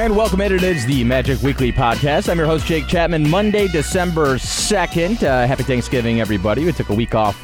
And 0.00 0.16
welcome 0.16 0.40
in. 0.40 0.50
It 0.50 0.62
is 0.62 0.86
the 0.86 1.04
Magic 1.04 1.42
Weekly 1.42 1.70
Podcast. 1.70 2.30
I'm 2.30 2.38
your 2.38 2.46
host, 2.46 2.64
Jake 2.64 2.86
Chapman. 2.86 3.28
Monday, 3.28 3.68
December 3.68 4.36
2nd. 4.36 5.22
Uh, 5.22 5.46
happy 5.46 5.62
Thanksgiving, 5.62 6.22
everybody. 6.22 6.64
We 6.64 6.72
took 6.72 6.88
a 6.88 6.94
week 6.94 7.14
off 7.14 7.38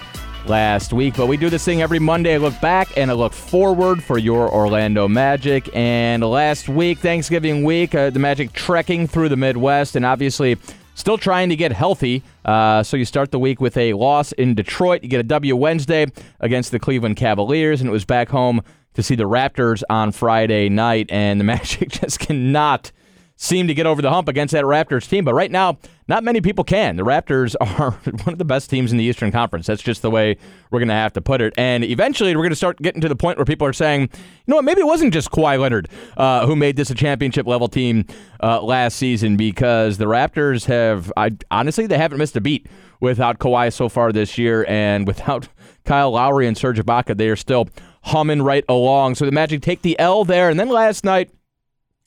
last 0.48 0.94
week, 0.94 1.18
but 1.18 1.26
we 1.26 1.36
do 1.36 1.50
this 1.50 1.66
thing 1.66 1.82
every 1.82 1.98
Monday. 1.98 2.32
I 2.32 2.38
look 2.38 2.58
back 2.62 2.96
and 2.96 3.10
I 3.10 3.14
look 3.14 3.34
forward 3.34 4.02
for 4.02 4.16
your 4.16 4.50
Orlando 4.50 5.06
Magic. 5.06 5.68
And 5.76 6.22
last 6.22 6.66
week, 6.66 7.00
Thanksgiving 7.00 7.62
week, 7.62 7.94
uh, 7.94 8.08
the 8.08 8.20
Magic 8.20 8.54
trekking 8.54 9.06
through 9.06 9.28
the 9.28 9.36
Midwest 9.36 9.94
and 9.94 10.06
obviously 10.06 10.56
still 10.94 11.18
trying 11.18 11.50
to 11.50 11.56
get 11.56 11.72
healthy. 11.72 12.22
Uh, 12.46 12.82
so 12.82 12.96
you 12.96 13.04
start 13.04 13.32
the 13.32 13.38
week 13.38 13.60
with 13.60 13.76
a 13.76 13.92
loss 13.92 14.32
in 14.32 14.54
Detroit. 14.54 15.02
You 15.02 15.10
get 15.10 15.20
a 15.20 15.24
W 15.24 15.54
Wednesday 15.56 16.06
against 16.40 16.70
the 16.70 16.78
Cleveland 16.78 17.16
Cavaliers, 17.16 17.82
and 17.82 17.88
it 17.90 17.92
was 17.92 18.06
back 18.06 18.30
home 18.30 18.62
to 18.96 19.02
see 19.02 19.14
the 19.14 19.24
Raptors 19.24 19.82
on 19.88 20.12
Friday 20.12 20.68
night. 20.68 21.06
And 21.10 21.38
the 21.40 21.44
Magic 21.56 21.90
just 21.90 22.18
cannot 22.18 22.90
seem 23.38 23.68
to 23.68 23.74
get 23.74 23.84
over 23.84 24.00
the 24.00 24.10
hump 24.10 24.28
against 24.28 24.52
that 24.52 24.64
Raptors 24.64 25.08
team. 25.08 25.24
But 25.24 25.34
right 25.34 25.50
now, 25.50 25.76
not 26.08 26.24
many 26.24 26.40
people 26.40 26.64
can. 26.64 26.96
The 26.96 27.02
Raptors 27.02 27.54
are 27.60 27.90
one 27.90 28.32
of 28.32 28.38
the 28.38 28.44
best 28.44 28.70
teams 28.70 28.92
in 28.92 28.98
the 28.98 29.04
Eastern 29.04 29.30
Conference. 29.30 29.66
That's 29.66 29.82
just 29.82 30.02
the 30.02 30.10
way 30.10 30.38
we're 30.70 30.78
going 30.78 30.88
to 30.88 30.94
have 30.94 31.12
to 31.14 31.20
put 31.20 31.40
it. 31.40 31.52
And 31.58 31.84
eventually, 31.84 32.34
we're 32.34 32.42
going 32.42 32.50
to 32.50 32.56
start 32.56 32.78
getting 32.78 33.00
to 33.02 33.08
the 33.08 33.16
point 33.16 33.38
where 33.38 33.44
people 33.44 33.66
are 33.66 33.74
saying, 33.74 34.02
you 34.02 34.08
know 34.46 34.56
what, 34.56 34.64
maybe 34.64 34.80
it 34.80 34.86
wasn't 34.86 35.12
just 35.12 35.30
Kawhi 35.30 35.60
Leonard 35.60 35.88
uh, 36.16 36.46
who 36.46 36.56
made 36.56 36.76
this 36.76 36.90
a 36.90 36.94
championship 36.94 37.46
level 37.46 37.68
team 37.68 38.06
uh, 38.42 38.62
last 38.62 38.96
season 38.96 39.36
because 39.36 39.98
the 39.98 40.06
Raptors 40.06 40.64
have, 40.64 41.12
I, 41.16 41.36
honestly, 41.50 41.86
they 41.86 41.98
haven't 41.98 42.18
missed 42.18 42.36
a 42.36 42.40
beat 42.40 42.66
without 43.00 43.38
Kawhi 43.38 43.72
so 43.72 43.90
far 43.90 44.12
this 44.12 44.38
year. 44.38 44.64
And 44.66 45.06
without 45.06 45.48
Kyle 45.84 46.12
Lowry 46.12 46.46
and 46.46 46.56
Serge 46.56 46.78
Ibaka, 46.78 47.16
they 47.16 47.28
are 47.28 47.36
still 47.36 47.68
humming 48.06 48.40
right 48.40 48.64
along. 48.68 49.16
So 49.16 49.24
the 49.24 49.32
Magic 49.32 49.62
take 49.62 49.82
the 49.82 49.98
L 49.98 50.24
there. 50.24 50.48
And 50.48 50.58
then 50.58 50.68
last 50.68 51.04
night, 51.04 51.30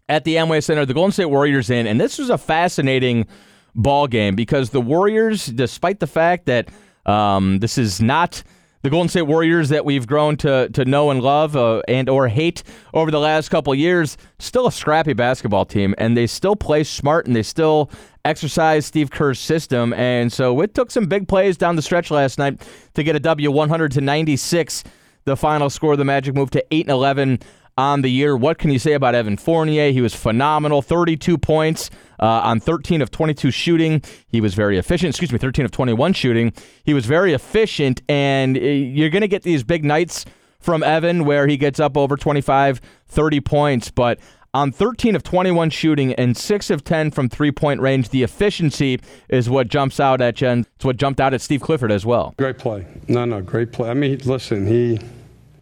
at 0.08 0.24
the 0.24 0.36
Amway 0.36 0.64
Center, 0.64 0.86
the 0.86 0.94
Golden 0.94 1.12
State 1.12 1.26
Warriors 1.26 1.70
in, 1.70 1.86
and 1.86 2.02
this 2.02 2.18
was 2.18 2.32
a 2.32 2.38
fascinating 2.38 3.28
ball 3.76 4.08
game 4.08 4.36
because 4.36 4.72
the 4.72 4.82
Warriors, 4.82 5.46
despite 5.46 6.00
the 6.00 6.08
fact 6.08 6.48
that 6.48 6.70
um, 7.06 7.60
this 7.60 7.78
is 7.78 8.02
not 8.02 8.42
the 8.82 8.90
Golden 8.90 9.10
State 9.10 9.24
Warriors 9.24 9.70
that 9.70 9.86
we've 9.86 10.08
grown 10.08 10.38
to 10.38 10.70
to 10.70 10.86
know 10.86 11.12
and 11.12 11.22
love 11.22 11.56
uh, 11.56 11.82
and 11.88 12.10
or 12.10 12.28
hate 12.28 12.64
over 12.94 13.12
the 13.12 13.20
last 13.20 13.50
couple 13.50 13.76
years, 13.76 14.18
still 14.40 14.68
a 14.68 14.72
scrappy 14.72 15.14
basketball 15.14 15.66
team, 15.66 15.94
and 15.98 16.16
they 16.16 16.26
still 16.26 16.56
play 16.56 16.84
smart 16.84 17.28
and 17.28 17.36
they 17.36 17.44
still 17.44 17.92
exercise 18.26 18.86
Steve 18.86 19.12
Kerr's 19.12 19.40
system. 19.40 19.94
And 19.94 20.32
so 20.32 20.62
it 20.62 20.74
took 20.74 20.92
some 20.92 21.06
big 21.06 21.28
plays 21.28 21.58
down 21.58 21.76
the 21.76 21.82
stretch 21.82 22.10
last 22.10 22.40
night 22.40 22.66
to 22.96 23.04
get 23.04 23.16
a 23.16 23.20
W, 23.20 23.52
100 23.52 23.92
to 23.92 24.02
96. 24.02 24.84
The 25.30 25.38
final 25.38 25.70
score, 25.70 25.96
the 25.96 26.04
Magic 26.04 26.34
moved 26.34 26.54
to 26.54 26.66
8 26.74 26.88
and 26.88 26.92
11 26.92 27.40
on 27.78 28.02
the 28.02 28.10
year. 28.10 28.36
What 28.36 28.58
can 28.58 28.72
you 28.72 28.80
say 28.80 28.94
about 28.94 29.14
Evan 29.14 29.38
Fournier? 29.38 29.92
He 29.92 30.02
was 30.02 30.16
phenomenal. 30.16 30.82
32 30.82 31.38
points 31.38 31.92
uh, 32.20 32.26
on 32.26 32.60
13 32.60 33.00
of 33.04 33.12
22 33.12 33.52
shooting. 33.52 34.02
He 34.28 34.42
was 34.42 34.56
very 34.56 34.80
efficient. 34.80 35.12
Excuse 35.12 35.32
me, 35.32 35.38
13 35.38 35.66
of 35.66 35.72
21 35.72 36.14
shooting. 36.14 36.52
He 36.84 36.96
was 36.96 37.06
very 37.06 37.34
efficient, 37.34 38.02
and 38.10 38.58
uh, 38.58 38.62
you're 38.62 39.12
going 39.12 39.22
to 39.22 39.28
get 39.28 39.44
these 39.44 39.64
big 39.64 39.86
nights 39.86 40.26
from 40.60 40.82
Evan 40.82 41.26
where 41.26 41.46
he 41.46 41.58
gets 41.58 41.80
up 41.80 41.96
over 41.96 42.18
25, 42.18 42.82
30 43.06 43.40
points, 43.42 43.92
but 43.92 44.20
on 44.52 44.72
13 44.72 45.16
of 45.16 45.22
21 45.22 45.70
shooting 45.70 46.14
and 46.14 46.36
6 46.36 46.70
of 46.72 46.84
10 46.84 47.12
from 47.12 47.30
three 47.30 47.52
point 47.52 47.82
range. 47.82 48.10
The 48.10 48.24
efficiency 48.24 49.00
is 49.30 49.48
what 49.48 49.68
jumps 49.68 50.00
out 50.00 50.22
at 50.22 50.42
you, 50.42 50.48
and 50.48 50.66
it's 50.76 50.86
what 50.86 50.98
jumped 50.98 51.22
out 51.22 51.36
at 51.36 51.42
Steve 51.42 51.62
Clifford 51.62 51.92
as 51.92 52.04
well. 52.04 52.34
Great 52.40 52.58
play. 52.58 52.88
No, 53.08 53.26
no, 53.26 53.42
great 53.42 53.72
play. 53.72 53.92
I 53.92 53.94
mean, 53.94 54.18
listen, 54.26 54.66
he 54.66 55.00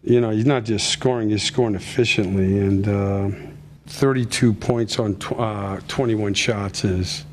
you 0.07 0.21
know, 0.21 0.29
he's 0.29 0.45
not 0.45 0.63
just 0.63 0.89
scoring, 0.89 1.29
he's 1.29 1.43
scoring 1.43 1.75
efficiently. 1.75 2.57
And 2.59 2.87
uh, 2.87 3.29
32 3.87 4.53
points 4.53 4.99
on 4.99 5.15
tw- 5.15 5.33
uh, 5.33 5.79
21 5.87 6.33
shots 6.33 6.85
is 6.85 7.25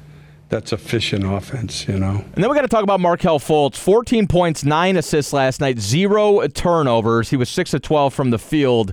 that's 0.49 0.73
efficient 0.73 1.25
offense, 1.25 1.87
you 1.87 1.99
know. 1.99 2.25
And 2.35 2.43
then 2.43 2.51
we 2.51 2.57
got 2.57 2.63
to 2.63 2.69
talk 2.69 2.83
about 2.83 3.01
Markelle 3.01 3.39
Fultz. 3.39 3.77
14 3.77 4.27
points, 4.27 4.65
nine 4.65 4.97
assists 4.97 5.33
last 5.33 5.61
night, 5.61 5.79
zero 5.79 6.47
turnovers. 6.49 7.31
He 7.31 7.37
was 7.37 7.49
six 7.49 7.75
of 7.75 7.83
12 7.83 8.13
from 8.13 8.31
the 8.31 8.39
field. 8.39 8.93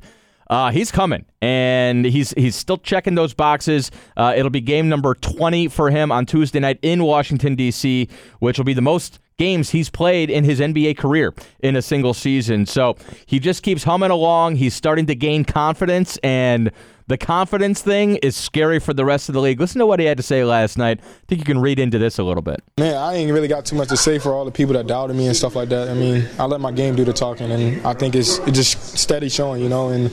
Uh, 0.52 0.70
he's 0.70 0.92
coming, 0.92 1.24
and 1.42 2.04
he's 2.04 2.32
he's 2.32 2.58
still 2.58 2.78
checking 2.78 3.16
those 3.16 3.34
boxes. 3.34 3.90
Uh, 4.18 4.34
it'll 4.36 4.52
be 4.52 4.60
game 4.60 4.90
number 4.90 5.16
20 5.16 5.70
for 5.70 5.90
him 5.90 6.12
on 6.12 6.26
Tuesday 6.26 6.60
night 6.60 6.78
in 6.82 7.04
Washington 7.04 7.56
D.C., 7.56 8.10
which 8.40 8.58
will 8.58 8.66
be 8.66 8.74
the 8.74 8.82
most 8.82 9.20
games 9.38 9.70
he's 9.70 9.90
played 9.90 10.30
in 10.30 10.44
his 10.44 10.60
NBA 10.60 10.98
career 10.98 11.34
in 11.62 11.78
a 11.78 11.82
single 11.82 12.14
season. 12.14 12.66
So 12.66 12.98
he 13.26 13.40
just 13.40 13.64
keeps 13.64 13.86
humming 13.86 14.12
along. 14.12 14.58
He's 14.58 14.74
starting 14.74 15.06
to 15.06 15.16
gain 15.16 15.46
confidence, 15.46 16.18
and 16.18 16.70
the 17.08 17.18
confidence 17.18 17.82
thing 17.82 18.18
is 18.18 18.36
scary 18.36 18.80
for 18.80 18.94
the 18.94 19.06
rest 19.06 19.30
of 19.30 19.34
the 19.34 19.42
league. 19.42 19.60
Listen 19.60 19.80
to 19.80 19.86
what 19.86 20.00
he 20.00 20.06
had 20.06 20.18
to 20.18 20.24
say 20.24 20.44
last 20.44 20.78
night. 20.78 21.00
I 21.02 21.26
think 21.28 21.40
you 21.40 21.46
can 21.46 21.60
read 21.60 21.80
into 21.80 21.98
this 21.98 22.20
a 22.20 22.24
little 22.24 22.42
bit. 22.42 22.64
Man, 22.78 22.96
I 22.96 23.16
ain't 23.16 23.32
really 23.32 23.48
got 23.48 23.66
too 23.66 23.76
much 23.76 23.90
to 23.90 23.98
say 23.98 24.20
for 24.20 24.34
all 24.34 24.46
the 24.46 24.52
people 24.52 24.74
that 24.74 24.88
doubted 24.88 25.16
me 25.16 25.28
and 25.28 25.36
stuff 25.36 25.56
like 25.56 25.70
that. 25.70 25.90
I 25.90 25.94
mean, 25.94 26.28
I 26.40 26.46
let 26.46 26.62
my 26.62 26.72
game 26.72 26.96
do 26.96 27.04
the 27.04 27.14
talking, 27.14 27.52
and 27.52 27.86
I 27.86 27.94
think 27.94 28.16
it's, 28.16 28.38
it's 28.40 28.58
just 28.58 28.98
steady 28.98 29.30
showing, 29.30 29.62
you 29.62 29.70
know. 29.70 29.90
And 29.90 30.06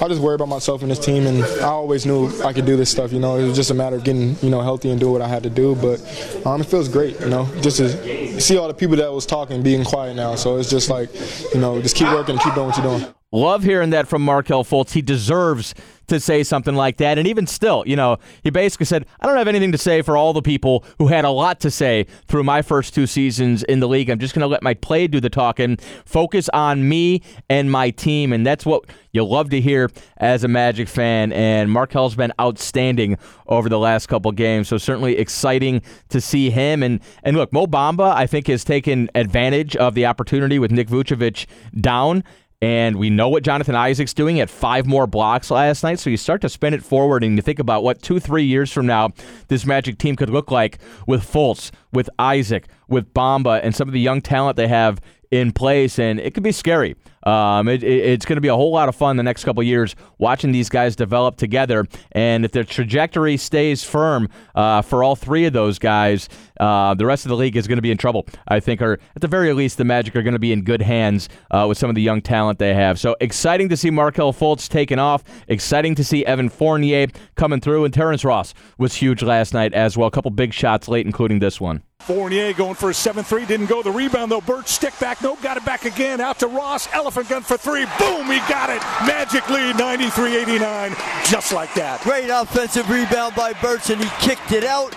I 0.00 0.08
just 0.08 0.20
worry 0.20 0.34
about 0.34 0.48
myself 0.48 0.82
and 0.82 0.90
this 0.90 0.98
team, 0.98 1.26
and 1.26 1.42
I 1.60 1.68
always 1.68 2.06
knew 2.06 2.30
I 2.42 2.52
could 2.52 2.66
do 2.66 2.76
this 2.76 2.90
stuff, 2.90 3.12
you 3.12 3.20
know. 3.20 3.36
It 3.36 3.46
was 3.46 3.56
just 3.56 3.70
a 3.70 3.74
matter 3.74 3.96
of 3.96 4.04
getting, 4.04 4.36
you 4.42 4.50
know, 4.50 4.60
healthy 4.60 4.90
and 4.90 4.98
do 5.00 5.10
what 5.10 5.22
I 5.22 5.28
had 5.28 5.42
to 5.44 5.50
do. 5.50 5.74
But 5.74 6.00
um, 6.46 6.60
it 6.60 6.64
feels 6.64 6.88
great, 6.88 7.20
you 7.20 7.28
know, 7.28 7.46
just 7.60 7.78
to 7.78 8.40
see 8.40 8.56
all 8.56 8.68
the 8.68 8.74
people 8.74 8.96
that 8.96 9.12
was 9.12 9.26
talking 9.26 9.62
being 9.62 9.84
quiet 9.84 10.16
now. 10.16 10.34
So 10.34 10.56
it's 10.56 10.70
just 10.70 10.90
like, 10.90 11.10
you 11.54 11.60
know, 11.60 11.80
just 11.80 11.96
keep 11.96 12.08
working 12.08 12.34
and 12.34 12.40
keep 12.40 12.54
doing 12.54 12.66
what 12.66 12.76
you're 12.76 12.98
doing. 12.98 13.14
Love 13.32 13.62
hearing 13.62 13.90
that 13.90 14.08
from 14.08 14.22
Markelle 14.22 14.64
Fultz. 14.64 14.92
He 14.92 15.02
deserves 15.02 15.72
to 16.08 16.18
say 16.18 16.42
something 16.42 16.74
like 16.74 16.96
that. 16.96 17.16
And 17.16 17.28
even 17.28 17.46
still, 17.46 17.84
you 17.86 17.94
know, 17.94 18.18
he 18.42 18.50
basically 18.50 18.86
said, 18.86 19.06
I 19.20 19.26
don't 19.26 19.36
have 19.36 19.46
anything 19.46 19.70
to 19.70 19.78
say 19.78 20.02
for 20.02 20.16
all 20.16 20.32
the 20.32 20.42
people 20.42 20.84
who 20.98 21.06
had 21.06 21.24
a 21.24 21.30
lot 21.30 21.60
to 21.60 21.70
say 21.70 22.06
through 22.26 22.42
my 22.42 22.60
first 22.60 22.92
two 22.92 23.06
seasons 23.06 23.62
in 23.62 23.78
the 23.78 23.86
league. 23.86 24.10
I'm 24.10 24.18
just 24.18 24.34
going 24.34 24.40
to 24.40 24.48
let 24.48 24.64
my 24.64 24.74
play 24.74 25.06
do 25.06 25.20
the 25.20 25.30
talking, 25.30 25.76
focus 26.04 26.48
on 26.48 26.88
me 26.88 27.22
and 27.48 27.70
my 27.70 27.90
team. 27.90 28.32
And 28.32 28.44
that's 28.44 28.66
what 28.66 28.84
you 29.12 29.24
love 29.24 29.50
to 29.50 29.60
hear 29.60 29.88
as 30.16 30.42
a 30.42 30.48
Magic 30.48 30.88
fan. 30.88 31.32
And 31.32 31.70
Markelle's 31.70 32.16
been 32.16 32.32
outstanding 32.40 33.16
over 33.46 33.68
the 33.68 33.78
last 33.78 34.08
couple 34.08 34.32
games. 34.32 34.66
So 34.66 34.76
certainly 34.76 35.16
exciting 35.16 35.82
to 36.08 36.20
see 36.20 36.50
him. 36.50 36.82
And, 36.82 36.98
and 37.22 37.36
look, 37.36 37.52
Mo 37.52 37.68
Bamba, 37.68 38.12
I 38.12 38.26
think, 38.26 38.48
has 38.48 38.64
taken 38.64 39.08
advantage 39.14 39.76
of 39.76 39.94
the 39.94 40.06
opportunity 40.06 40.58
with 40.58 40.72
Nick 40.72 40.88
Vucevic 40.88 41.46
down 41.80 42.24
and 42.62 42.96
we 42.96 43.08
know 43.08 43.28
what 43.28 43.42
Jonathan 43.42 43.74
Isaac's 43.74 44.12
doing 44.12 44.38
at 44.38 44.50
five 44.50 44.86
more 44.86 45.06
blocks 45.06 45.50
last 45.50 45.82
night. 45.82 45.98
So 45.98 46.10
you 46.10 46.16
start 46.16 46.42
to 46.42 46.48
spin 46.48 46.74
it 46.74 46.82
forward 46.82 47.24
and 47.24 47.36
you 47.36 47.42
think 47.42 47.58
about 47.58 47.82
what 47.82 48.02
two, 48.02 48.20
three 48.20 48.44
years 48.44 48.70
from 48.70 48.86
now 48.86 49.10
this 49.48 49.64
Magic 49.64 49.96
team 49.98 50.14
could 50.14 50.30
look 50.30 50.50
like 50.50 50.78
with 51.06 51.22
Fultz, 51.22 51.70
with 51.92 52.10
Isaac, 52.18 52.68
with 52.88 53.14
Bamba, 53.14 53.60
and 53.62 53.74
some 53.74 53.88
of 53.88 53.94
the 53.94 54.00
young 54.00 54.20
talent 54.20 54.56
they 54.56 54.68
have 54.68 55.00
in 55.30 55.52
place. 55.52 55.98
And 55.98 56.20
it 56.20 56.34
could 56.34 56.42
be 56.42 56.52
scary. 56.52 56.96
Um, 57.24 57.68
it, 57.68 57.82
it, 57.82 58.04
it's 58.04 58.24
going 58.24 58.36
to 58.36 58.40
be 58.40 58.48
a 58.48 58.54
whole 58.54 58.72
lot 58.72 58.88
of 58.88 58.96
fun 58.96 59.16
the 59.16 59.22
next 59.22 59.44
couple 59.44 59.62
years 59.62 59.94
watching 60.18 60.52
these 60.52 60.68
guys 60.68 60.96
develop 60.96 61.36
together. 61.36 61.86
And 62.12 62.44
if 62.44 62.52
their 62.52 62.64
trajectory 62.64 63.36
stays 63.36 63.84
firm 63.84 64.28
uh, 64.54 64.82
for 64.82 65.04
all 65.04 65.16
three 65.16 65.44
of 65.44 65.52
those 65.52 65.78
guys, 65.78 66.28
uh, 66.58 66.94
the 66.94 67.06
rest 67.06 67.24
of 67.24 67.30
the 67.30 67.36
league 67.36 67.56
is 67.56 67.66
going 67.66 67.78
to 67.78 67.82
be 67.82 67.90
in 67.90 67.98
trouble. 67.98 68.26
I 68.48 68.60
think, 68.60 68.82
or 68.82 68.98
at 69.14 69.22
the 69.22 69.28
very 69.28 69.52
least, 69.52 69.78
the 69.78 69.84
Magic 69.84 70.14
are 70.16 70.22
going 70.22 70.34
to 70.34 70.38
be 70.38 70.52
in 70.52 70.62
good 70.62 70.82
hands 70.82 71.28
uh, 71.50 71.66
with 71.68 71.78
some 71.78 71.88
of 71.88 71.94
the 71.94 72.02
young 72.02 72.20
talent 72.20 72.58
they 72.58 72.74
have. 72.74 72.98
So 72.98 73.16
exciting 73.20 73.68
to 73.70 73.76
see 73.76 73.90
Markelle 73.90 74.32
Fultz 74.32 74.68
taking 74.68 74.98
off. 74.98 75.24
Exciting 75.48 75.94
to 75.96 76.04
see 76.04 76.24
Evan 76.26 76.48
Fournier 76.48 77.08
coming 77.34 77.60
through, 77.60 77.84
and 77.84 77.94
Terrence 77.94 78.24
Ross 78.24 78.54
was 78.78 78.94
huge 78.94 79.22
last 79.22 79.54
night 79.54 79.72
as 79.74 79.96
well. 79.96 80.08
A 80.08 80.10
couple 80.10 80.30
big 80.30 80.52
shots 80.52 80.88
late, 80.88 81.06
including 81.06 81.38
this 81.38 81.60
one. 81.60 81.82
Fournier 82.00 82.54
going 82.54 82.74
for 82.74 82.90
a 82.90 82.94
7 82.94 83.22
3. 83.22 83.44
Didn't 83.44 83.66
go. 83.66 83.82
The 83.82 83.90
rebound, 83.90 84.32
though. 84.32 84.40
Birch 84.40 84.68
stick 84.68 84.98
back. 84.98 85.22
Nope. 85.22 85.42
Got 85.42 85.58
it 85.58 85.64
back 85.64 85.84
again. 85.84 86.20
Out 86.20 86.38
to 86.38 86.46
Ross. 86.46 86.88
Elephant 87.10 87.28
gun 87.28 87.42
for 87.42 87.56
three. 87.56 87.84
Boom. 87.98 88.30
He 88.30 88.38
got 88.46 88.70
it. 88.70 88.80
Magic 89.04 89.50
lead 89.50 89.76
93 89.76 90.36
89. 90.42 90.94
Just 91.26 91.52
like 91.52 91.74
that. 91.74 92.00
Great 92.02 92.30
offensive 92.30 92.88
rebound 92.88 93.34
by 93.34 93.52
Birch, 93.54 93.90
and 93.90 94.00
he 94.00 94.08
kicked 94.20 94.52
it 94.52 94.62
out. 94.62 94.94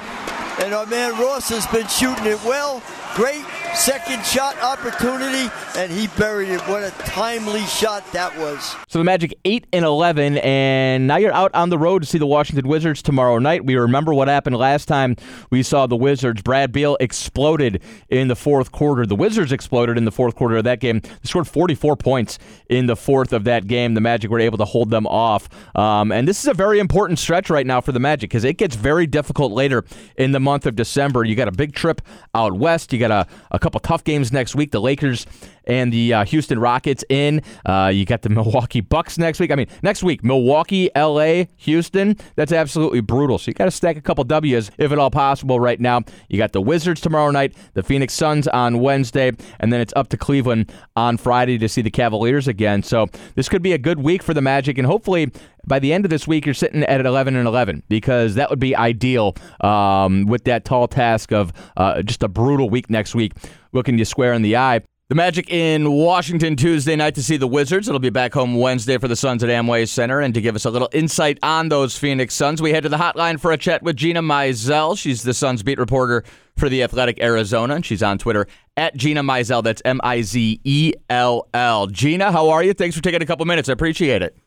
And 0.62 0.76
our 0.76 0.86
man 0.86 1.20
Ross 1.20 1.50
has 1.50 1.66
been 1.74 1.88
shooting 1.88 2.28
it 2.28 2.38
well. 2.46 2.84
Great 3.16 3.44
second 3.76 4.24
shot 4.26 4.58
opportunity, 4.62 5.52
and 5.76 5.92
he 5.92 6.08
buried 6.18 6.50
it. 6.50 6.62
What 6.62 6.84
a 6.84 6.92
timely 7.00 7.62
shot 7.62 8.04
that 8.14 8.38
was. 8.38 8.76
So 8.88 9.00
the 9.00 9.06
Magic 9.06 9.38
8 9.46 9.68
and 9.74 9.84
11, 9.84 10.38
and 10.38 11.08
now 11.08 11.18
you're 11.18 11.34
out 11.34 11.54
on 11.56 11.70
the 11.70 11.78
road 11.78 12.04
to 12.04 12.08
see 12.08 12.18
the 12.18 12.28
Washington 12.28 12.68
Wizards 12.68 13.02
tomorrow 13.02 13.40
night. 13.40 13.66
We 13.66 13.76
remember 13.76 14.14
what 14.14 14.28
happened 14.28 14.56
last 14.58 14.86
time 14.86 15.16
we 15.50 15.64
saw 15.64 15.88
the 15.88 15.96
Wizards. 15.96 16.42
Brad 16.42 16.72
Beal 16.72 16.98
exploded 17.00 17.82
in 18.10 18.28
the 18.28 18.36
fourth 18.36 18.72
quarter. 18.72 19.06
The 19.06 19.16
Wizards 19.16 19.52
exploded 19.52 19.98
in 19.98 20.06
the 20.06 20.12
fourth 20.12 20.36
quarter 20.36 20.58
of 20.58 20.64
that 20.66 20.80
game. 20.80 21.00
They 21.00 21.10
scored 21.24 21.48
44 21.48 21.96
points 21.96 22.40
in 22.70 22.86
the 22.86 22.96
fourth 22.96 23.34
of 23.34 23.44
that 23.46 23.68
game. 23.68 23.96
The 23.96 24.02
Magic 24.02 24.30
were 24.30 24.40
able 24.40 24.60
to 24.60 24.66
hold 24.66 24.92
them 24.92 25.08
off. 25.08 25.50
Um, 25.76 26.12
and 26.12 26.28
this 26.28 26.40
is 26.40 26.48
a 26.48 26.54
very 26.54 26.80
important 26.80 27.20
stretch 27.20 27.50
right 27.50 27.66
now 27.66 27.82
for 27.82 27.92
the 27.92 28.00
Magic 28.00 28.30
because 28.30 28.44
it 28.44 28.58
gets 28.58 28.76
very 28.76 29.08
difficult 29.08 29.52
later 29.52 29.84
in 30.18 30.32
the 30.32 30.40
month 30.40 30.66
of 30.66 30.76
December. 30.76 31.24
You 31.24 31.36
got 31.36 31.48
a 31.48 31.52
big 31.52 31.74
trip 31.74 32.02
out 32.36 32.54
west. 32.54 32.94
You 32.94 33.00
got 33.00 33.12
a, 33.12 33.28
a 33.52 33.60
couple 33.64 33.80
tough 33.80 34.04
games 34.04 34.32
next 34.32 34.56
week. 34.56 34.72
The 34.72 34.82
Lakers 34.82 35.26
and 35.66 35.94
the 35.94 36.14
uh, 36.14 36.26
Houston 36.26 36.60
Rockets 36.60 37.04
in. 37.10 37.42
Uh, 37.66 37.90
you 37.94 38.06
got 38.06 38.22
the 38.22 38.30
Milwaukee 38.34 38.82
Bucks 38.82 39.18
next 39.18 39.40
week. 39.40 39.52
I 39.52 39.56
mean, 39.56 39.68
next 39.82 40.04
week, 40.04 40.24
Milwaukee, 40.24 40.90
LA, 40.96 41.46
Houston. 41.58 42.18
That's 42.36 42.52
absolutely 42.52 43.00
brutal. 43.00 43.38
So 43.38 43.50
you 43.50 43.54
got 43.54 43.66
to 43.66 43.72
stack 43.72 43.96
a 43.96 44.02
couple 44.02 44.26
W's 44.26 44.70
if 44.78 44.92
at 44.92 45.00
all 45.00 45.10
possible 45.10 45.60
right 45.60 45.80
now. 45.80 46.02
You 46.28 46.38
got 46.38 46.52
the 46.52 46.62
Wizards 46.62 47.00
tomorrow 47.00 47.32
night, 47.32 47.56
the 47.74 47.84
Phoenix 47.84 48.14
Suns 48.14 48.48
on 48.50 48.80
Wednesday, 48.80 49.32
and 49.60 49.72
then 49.72 49.80
it's 49.80 49.94
up 49.96 50.10
to 50.10 50.18
Cleveland 50.18 50.72
on 50.96 51.18
Friday 51.18 51.58
to 51.58 51.70
see 51.70 51.82
the 51.82 51.92
Cavaliers 51.92 52.48
again. 52.48 52.84
So 52.84 53.08
this 53.36 53.48
could 53.48 53.62
be 53.62 53.72
a 53.72 53.78
good 53.78 54.00
week 54.00 54.22
for 54.22 54.34
the 54.34 54.42
Magic, 54.42 54.78
and 54.78 54.86
hopefully 54.86 55.32
by 55.66 55.80
the 55.80 55.94
end 55.94 56.06
of 56.06 56.10
this 56.10 56.28
week, 56.28 56.46
you're 56.46 56.54
sitting 56.54 56.84
at 56.84 57.06
11 57.06 57.36
and 57.36 57.48
11 57.48 57.84
because 57.90 58.36
that 58.36 58.50
would 58.50 58.60
be 58.60 58.76
ideal 58.76 59.36
um, 59.62 60.26
with 60.26 60.44
that 60.46 60.66
tall 60.66 60.88
task 60.88 61.32
of 61.32 61.54
uh, 61.78 62.02
just 62.02 62.24
a 62.24 62.28
brutal 62.28 62.70
week 62.70 62.90
next 62.90 63.16
week, 63.16 63.34
looking 63.72 63.98
you 63.98 64.06
square 64.06 64.34
in 64.34 64.42
the 64.42 64.58
eye. 64.58 64.82
The 65.10 65.16
Magic 65.16 65.50
in 65.52 65.92
Washington 65.92 66.56
Tuesday 66.56 66.96
night 66.96 67.16
to 67.16 67.24
see 67.24 67.38
the 67.38 67.48
Wizards. 67.48 67.88
It'll 67.88 68.00
be 68.00 68.10
back 68.10 68.34
home 68.34 68.56
Wednesday 68.56 68.98
for 68.98 69.08
the 69.08 69.16
Suns 69.16 69.44
at 69.44 69.50
Amway 69.50 69.88
Center. 69.88 70.22
And 70.22 70.34
to 70.34 70.42
give 70.42 70.56
us 70.56 70.66
a 70.66 70.72
little 70.72 70.90
insight 70.94 71.38
on 71.44 71.70
those 71.70 71.98
Phoenix 71.98 72.34
Suns, 72.34 72.62
we 72.62 72.72
head 72.72 72.84
to 72.84 72.90
the 72.90 72.98
hotline 72.98 73.40
for 73.40 73.52
a 73.52 73.58
chat 73.58 73.84
with 73.84 73.98
Gina 73.98 74.22
Mizell. 74.22 74.98
She's 74.98 75.22
the 75.22 75.34
Suns 75.34 75.62
beat 75.62 75.78
reporter 75.78 76.24
for 76.58 76.70
the 76.70 76.84
Athletic 76.84 77.22
Arizona, 77.22 77.76
and 77.76 77.86
she's 77.86 78.02
on 78.02 78.18
Twitter 78.18 78.48
at 78.78 78.96
Gina 78.96 79.22
Mizell. 79.22 79.64
That's 79.64 79.82
M 79.86 80.00
I 80.04 80.22
Z 80.22 80.62
E 80.64 80.94
L 81.10 81.48
L. 81.54 81.88
Gina, 81.88 82.32
how 82.32 82.50
are 82.50 82.64
you? 82.64 82.74
Thanks 82.74 82.96
for 82.96 83.04
taking 83.04 83.22
a 83.22 83.26
couple 83.26 83.46
minutes. 83.46 83.70
I 83.70 83.74
appreciate 83.74 84.22
it. 84.22 84.38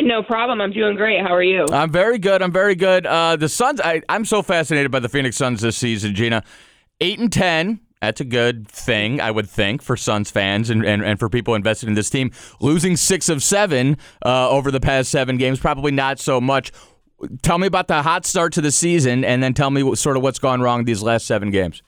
No 0.00 0.22
problem. 0.22 0.60
I'm 0.60 0.72
doing 0.72 0.96
great. 0.96 1.20
How 1.20 1.34
are 1.34 1.42
you? 1.42 1.66
I'm 1.72 1.90
very 1.90 2.18
good. 2.18 2.40
I'm 2.40 2.52
very 2.52 2.76
good. 2.76 3.04
Uh, 3.04 3.36
the 3.36 3.48
Suns. 3.48 3.80
I, 3.80 4.02
I'm 4.08 4.24
so 4.24 4.42
fascinated 4.42 4.90
by 4.92 5.00
the 5.00 5.08
Phoenix 5.08 5.36
Suns 5.36 5.60
this 5.60 5.76
season, 5.76 6.14
Gina. 6.14 6.44
Eight 7.00 7.18
and 7.18 7.32
ten. 7.32 7.80
That's 8.00 8.20
a 8.20 8.24
good 8.24 8.68
thing, 8.68 9.20
I 9.20 9.32
would 9.32 9.50
think, 9.50 9.82
for 9.82 9.96
Suns 9.96 10.30
fans 10.30 10.70
and, 10.70 10.84
and, 10.84 11.02
and 11.02 11.18
for 11.18 11.28
people 11.28 11.56
invested 11.56 11.88
in 11.88 11.96
this 11.96 12.08
team. 12.10 12.30
Losing 12.60 12.96
six 12.96 13.28
of 13.28 13.42
seven 13.42 13.96
uh, 14.24 14.48
over 14.48 14.70
the 14.70 14.78
past 14.78 15.10
seven 15.10 15.36
games, 15.36 15.58
probably 15.58 15.90
not 15.90 16.20
so 16.20 16.40
much. 16.40 16.70
Tell 17.42 17.58
me 17.58 17.66
about 17.66 17.88
the 17.88 18.02
hot 18.02 18.24
start 18.24 18.52
to 18.52 18.60
the 18.60 18.70
season, 18.70 19.24
and 19.24 19.42
then 19.42 19.52
tell 19.52 19.70
me 19.70 19.82
what, 19.82 19.98
sort 19.98 20.16
of 20.16 20.22
what's 20.22 20.38
gone 20.38 20.60
wrong 20.60 20.84
these 20.84 21.02
last 21.02 21.26
seven 21.26 21.50
games. 21.50 21.82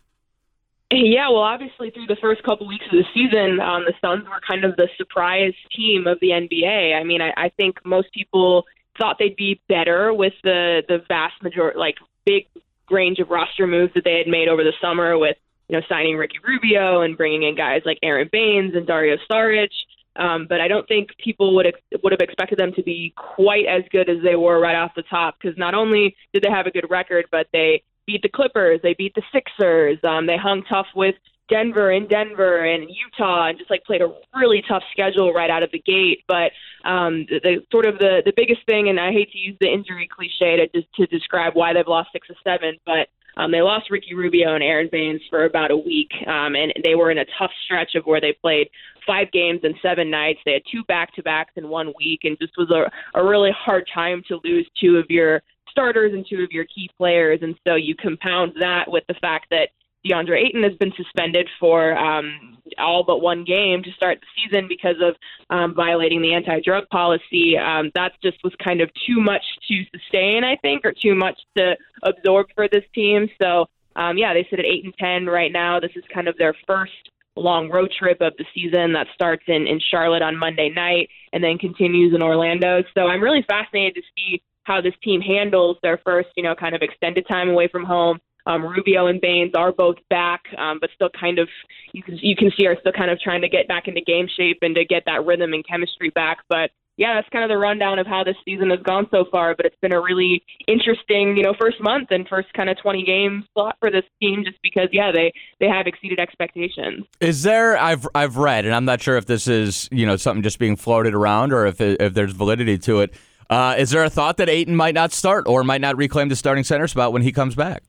Yeah, 0.92 1.28
well, 1.28 1.42
obviously 1.42 1.90
through 1.90 2.06
the 2.06 2.16
first 2.20 2.42
couple 2.42 2.66
weeks 2.66 2.84
of 2.87 2.98
the 2.98 3.04
season, 3.14 3.60
um, 3.60 3.84
the 3.84 3.94
Suns 4.00 4.25
were 4.25 4.40
kind 4.46 4.64
of 4.64 4.75
the 4.76 4.88
surprise 4.96 5.54
team 5.75 6.08
of 6.08 6.19
the 6.20 6.31
NBA. 6.31 6.98
I 6.98 7.04
mean, 7.04 7.22
I, 7.22 7.32
I 7.37 7.48
think 7.50 7.76
most 7.84 8.12
people 8.12 8.64
thought 8.98 9.16
they'd 9.19 9.37
be 9.37 9.60
better 9.69 10.12
with 10.12 10.32
the 10.42 10.82
the 10.88 10.98
vast 11.06 11.40
majority, 11.42 11.78
like 11.78 11.96
big 12.26 12.46
range 12.90 13.20
of 13.20 13.31
roster 13.31 13.69
moves 13.69 13.94
that 13.94 14.02
they 14.04 14.19
had 14.19 14.26
made 14.26 14.48
over 14.48 14.64
the 14.64 14.72
summer 14.81 15.16
with 15.16 15.37
you 15.69 15.76
know 15.76 15.82
signing 15.88 16.16
Ricky 16.16 16.38
Rubio 16.44 17.02
and 17.02 17.16
bringing 17.16 17.44
in 17.44 17.54
guys 17.54 17.82
like 17.84 17.98
Aron 18.02 18.28
Baynes 18.31 18.75
and 18.75 18.86
Dario 18.86 19.16
Saric. 19.31 19.70
Um, 20.16 20.46
but 20.48 20.60
I 20.60 20.66
don't 20.66 20.88
think 20.88 21.10
people 21.22 21.54
would 21.54 21.66
ex- 21.66 22.02
would 22.02 22.12
have 22.12 22.20
expected 22.20 22.58
them 22.58 22.72
to 22.75 22.82
be 22.82 23.14
quite 23.16 23.66
as 23.66 23.84
good 23.93 24.10
as 24.10 24.16
they 24.25 24.34
were 24.34 24.58
right 24.58 24.75
off 24.75 24.90
the 24.96 25.02
top. 25.02 25.36
Because 25.40 25.56
not 25.56 25.75
only 25.75 26.16
did 26.34 26.43
they 26.43 26.50
have 26.50 26.66
a 26.66 26.72
good 26.72 26.90
record, 26.90 27.26
but 27.31 27.46
they 27.52 27.84
beat 28.10 28.22
the 28.22 28.28
Clippers, 28.28 28.80
they 28.82 28.94
beat 28.94 29.14
the 29.14 29.22
Sixers, 29.32 29.98
um, 30.04 30.26
they 30.26 30.36
hung 30.36 30.62
tough 30.68 30.86
with 30.94 31.14
Denver 31.48 31.90
and 31.90 32.08
Denver 32.08 32.64
and 32.64 32.88
Utah, 32.88 33.48
and 33.48 33.58
just 33.58 33.70
like 33.70 33.84
played 33.84 34.02
a 34.02 34.12
really 34.34 34.62
tough 34.66 34.82
schedule 34.92 35.32
right 35.32 35.50
out 35.50 35.62
of 35.62 35.70
the 35.72 35.80
gate. 35.80 36.24
But 36.28 36.52
um, 36.88 37.26
the, 37.28 37.40
the 37.42 37.56
sort 37.72 37.86
of 37.86 37.98
the 37.98 38.22
the 38.24 38.32
biggest 38.34 38.64
thing, 38.66 38.88
and 38.88 38.98
I 39.00 39.10
hate 39.12 39.32
to 39.32 39.38
use 39.38 39.56
the 39.60 39.68
injury 39.68 40.08
cliche 40.08 40.56
to 40.56 40.68
just 40.68 40.92
to 40.94 41.06
describe 41.06 41.54
why 41.54 41.72
they've 41.72 41.86
lost 41.86 42.10
six 42.12 42.28
or 42.30 42.36
seven, 42.44 42.78
but 42.86 43.08
um, 43.36 43.52
they 43.52 43.62
lost 43.62 43.90
Ricky 43.90 44.14
Rubio 44.14 44.54
and 44.54 44.62
Aron 44.62 44.88
Baynes 44.90 45.20
for 45.30 45.44
about 45.44 45.70
a 45.70 45.76
week, 45.76 46.10
um, 46.26 46.54
and 46.54 46.72
they 46.84 46.94
were 46.94 47.10
in 47.10 47.18
a 47.18 47.24
tough 47.38 47.52
stretch 47.64 47.94
of 47.94 48.04
where 48.04 48.20
they 48.20 48.32
played 48.32 48.68
five 49.06 49.30
games 49.32 49.60
in 49.62 49.74
seven 49.82 50.10
nights. 50.10 50.40
They 50.44 50.52
had 50.54 50.62
two 50.70 50.84
back 50.84 51.14
to 51.14 51.22
backs 51.22 51.52
in 51.56 51.68
one 51.68 51.92
week, 51.98 52.20
and 52.24 52.38
just 52.38 52.52
was 52.56 52.70
a, 52.70 52.90
a 53.18 53.24
really 53.24 53.52
hard 53.56 53.88
time 53.92 54.22
to 54.28 54.40
lose 54.44 54.68
two 54.80 54.96
of 54.96 55.06
your 55.08 55.42
starters 55.70 56.12
and 56.12 56.26
two 56.28 56.43
of 56.43 56.50
your 56.50 56.64
key 56.64 56.90
players. 56.96 57.40
And 57.43 57.55
so 57.67 57.75
you 57.75 57.94
compound 57.94 58.52
that 58.61 58.90
with 58.90 59.05
the 59.08 59.14
fact 59.14 59.46
that 59.50 59.70
DeAndre 60.06 60.46
Ayton 60.46 60.62
has 60.62 60.75
been 60.78 60.93
suspended 60.96 61.46
for 61.58 61.96
um, 61.96 62.56
all 62.78 63.05
but 63.05 63.20
one 63.20 63.44
game 63.44 63.82
to 63.82 63.93
start 63.93 64.19
the 64.20 64.26
season 64.43 64.67
because 64.67 64.96
of 65.02 65.14
um, 65.50 65.75
violating 65.75 66.22
the 66.22 66.32
anti-drug 66.32 66.88
policy. 66.88 67.58
Um, 67.58 67.90
that 67.94 68.12
just 68.22 68.38
was 68.43 68.55
kind 68.64 68.81
of 68.81 68.90
too 69.06 69.20
much 69.20 69.43
to 69.69 69.82
sustain, 69.94 70.43
I 70.43 70.56
think, 70.56 70.84
or 70.84 70.93
too 70.93 71.14
much 71.14 71.38
to 71.56 71.76
absorb 72.02 72.46
for 72.55 72.67
this 72.67 72.84
team. 72.94 73.28
So, 73.40 73.67
um, 73.96 74.17
yeah, 74.17 74.32
they 74.32 74.46
sit 74.49 74.58
at 74.58 74.64
eight 74.64 74.84
and 74.84 74.94
ten 74.99 75.26
right 75.26 75.52
now. 75.52 75.81
This 75.81 75.93
is 75.94 76.05
kind 76.12 76.28
of 76.28 76.38
their 76.38 76.55
first 76.67 77.11
long 77.37 77.70
road 77.70 77.93
trip 77.96 78.20
of 78.20 78.32
the 78.38 78.44
season 78.55 78.93
that 78.93 79.06
starts 79.14 79.44
in 79.46 79.67
in 79.67 79.81
Charlotte 79.90 80.22
on 80.22 80.37
Monday 80.37 80.69
night 80.69 81.08
and 81.32 81.43
then 81.44 81.58
continues 81.58 82.14
in 82.14 82.22
Orlando. 82.22 82.82
So 82.94 83.06
I'm 83.06 83.22
really 83.22 83.44
fascinated 83.49 83.94
to 83.96 84.02
see 84.17 84.43
how 84.70 84.81
this 84.81 84.94
team 85.02 85.20
handles 85.20 85.76
their 85.82 85.99
first, 86.05 86.28
you 86.37 86.44
know, 86.44 86.55
kind 86.55 86.75
of 86.76 86.82
extended 86.82 87.26
time 87.28 87.49
away 87.49 87.69
from 87.69 87.84
home. 87.84 88.20
Um, 88.46 88.64
Rubio 88.64 89.08
and 89.08 89.20
Baynes 89.20 89.52
are 89.55 89.72
both 89.72 89.96
back, 90.08 90.43
um, 90.56 90.78
but 90.81 90.90
still 90.94 91.11
kind 91.19 91.38
of 91.38 91.49
you 91.93 92.02
can 92.02 92.19
you 92.22 92.37
can 92.37 92.50
see 92.56 92.67
are 92.67 92.76
still 92.81 92.93
kind 92.93 93.11
of 93.11 93.20
trying 93.20 93.43
to 93.43 93.49
get 93.49 93.69
back 93.69 93.87
into 93.87 94.00
game 94.00 94.28
shape 94.34 94.58
and 94.62 94.75
to 94.76 94.84
get 94.84 95.02
that 95.06 95.26
rhythm 95.26 95.52
and 95.52 95.67
chemistry 95.67 96.11
back. 96.11 96.38
But 96.49 96.70
yeah, 96.96 97.14
that's 97.14 97.28
kind 97.31 97.44
of 97.44 97.49
the 97.49 97.58
rundown 97.58 97.99
of 97.99 98.06
how 98.06 98.25
this 98.25 98.37
season 98.44 98.70
has 98.70 98.81
gone 98.81 99.06
so 99.11 99.25
far. 99.31 99.55
But 99.55 99.67
it's 99.67 99.76
been 99.82 99.93
a 99.93 100.00
really 100.00 100.43
interesting, 100.67 101.37
you 101.37 101.43
know, 101.43 101.55
first 101.58 101.81
month 101.81 102.08
and 102.11 102.26
first 102.28 102.52
kind 102.55 102.70
of 102.70 102.78
20 102.78 103.05
game 103.05 103.44
slot 103.52 103.76
for 103.81 103.90
this 103.90 104.05
team, 104.22 104.43
just 104.44 104.58
because 104.62 104.88
yeah, 104.93 105.12
they 105.12 105.32
they 105.61 105.69
have 105.69 105.87
exceeded 105.87 106.19
expectations. 106.19 107.05
Is 107.20 107.43
there? 107.43 107.76
I've 107.76 108.06
I've 108.14 108.37
read, 108.37 108.64
and 108.64 108.75
I'm 108.75 108.84
not 108.84 109.02
sure 109.02 109.17
if 109.17 109.26
this 109.26 109.49
is 109.49 109.88
you 109.93 110.06
know 110.06 110.17
something 110.17 110.43
just 110.43 110.58
being 110.58 110.76
floated 110.76 111.14
around 111.14 111.52
or 111.52 111.67
if 111.67 111.81
it, 111.81 112.00
if 112.00 112.14
there's 112.14 112.32
validity 112.32 112.78
to 112.78 113.00
it. 113.00 113.14
Uh, 113.50 113.75
is 113.76 113.91
there 113.91 114.05
a 114.05 114.11
thought 114.11 114.37
that 114.37 114.49
Ayton 114.49 114.76
might 114.76 114.94
not 114.94 115.12
start 115.12 115.49
or 115.49 115.64
might 115.64 115.81
not 115.81 115.97
reclaim 115.97 116.29
the 116.29 116.37
starting 116.37 116.62
center 116.62 116.87
spot 116.87 117.12
when 117.12 117.23
he 117.23 117.32
comes 117.32 117.56
back? 117.56 117.82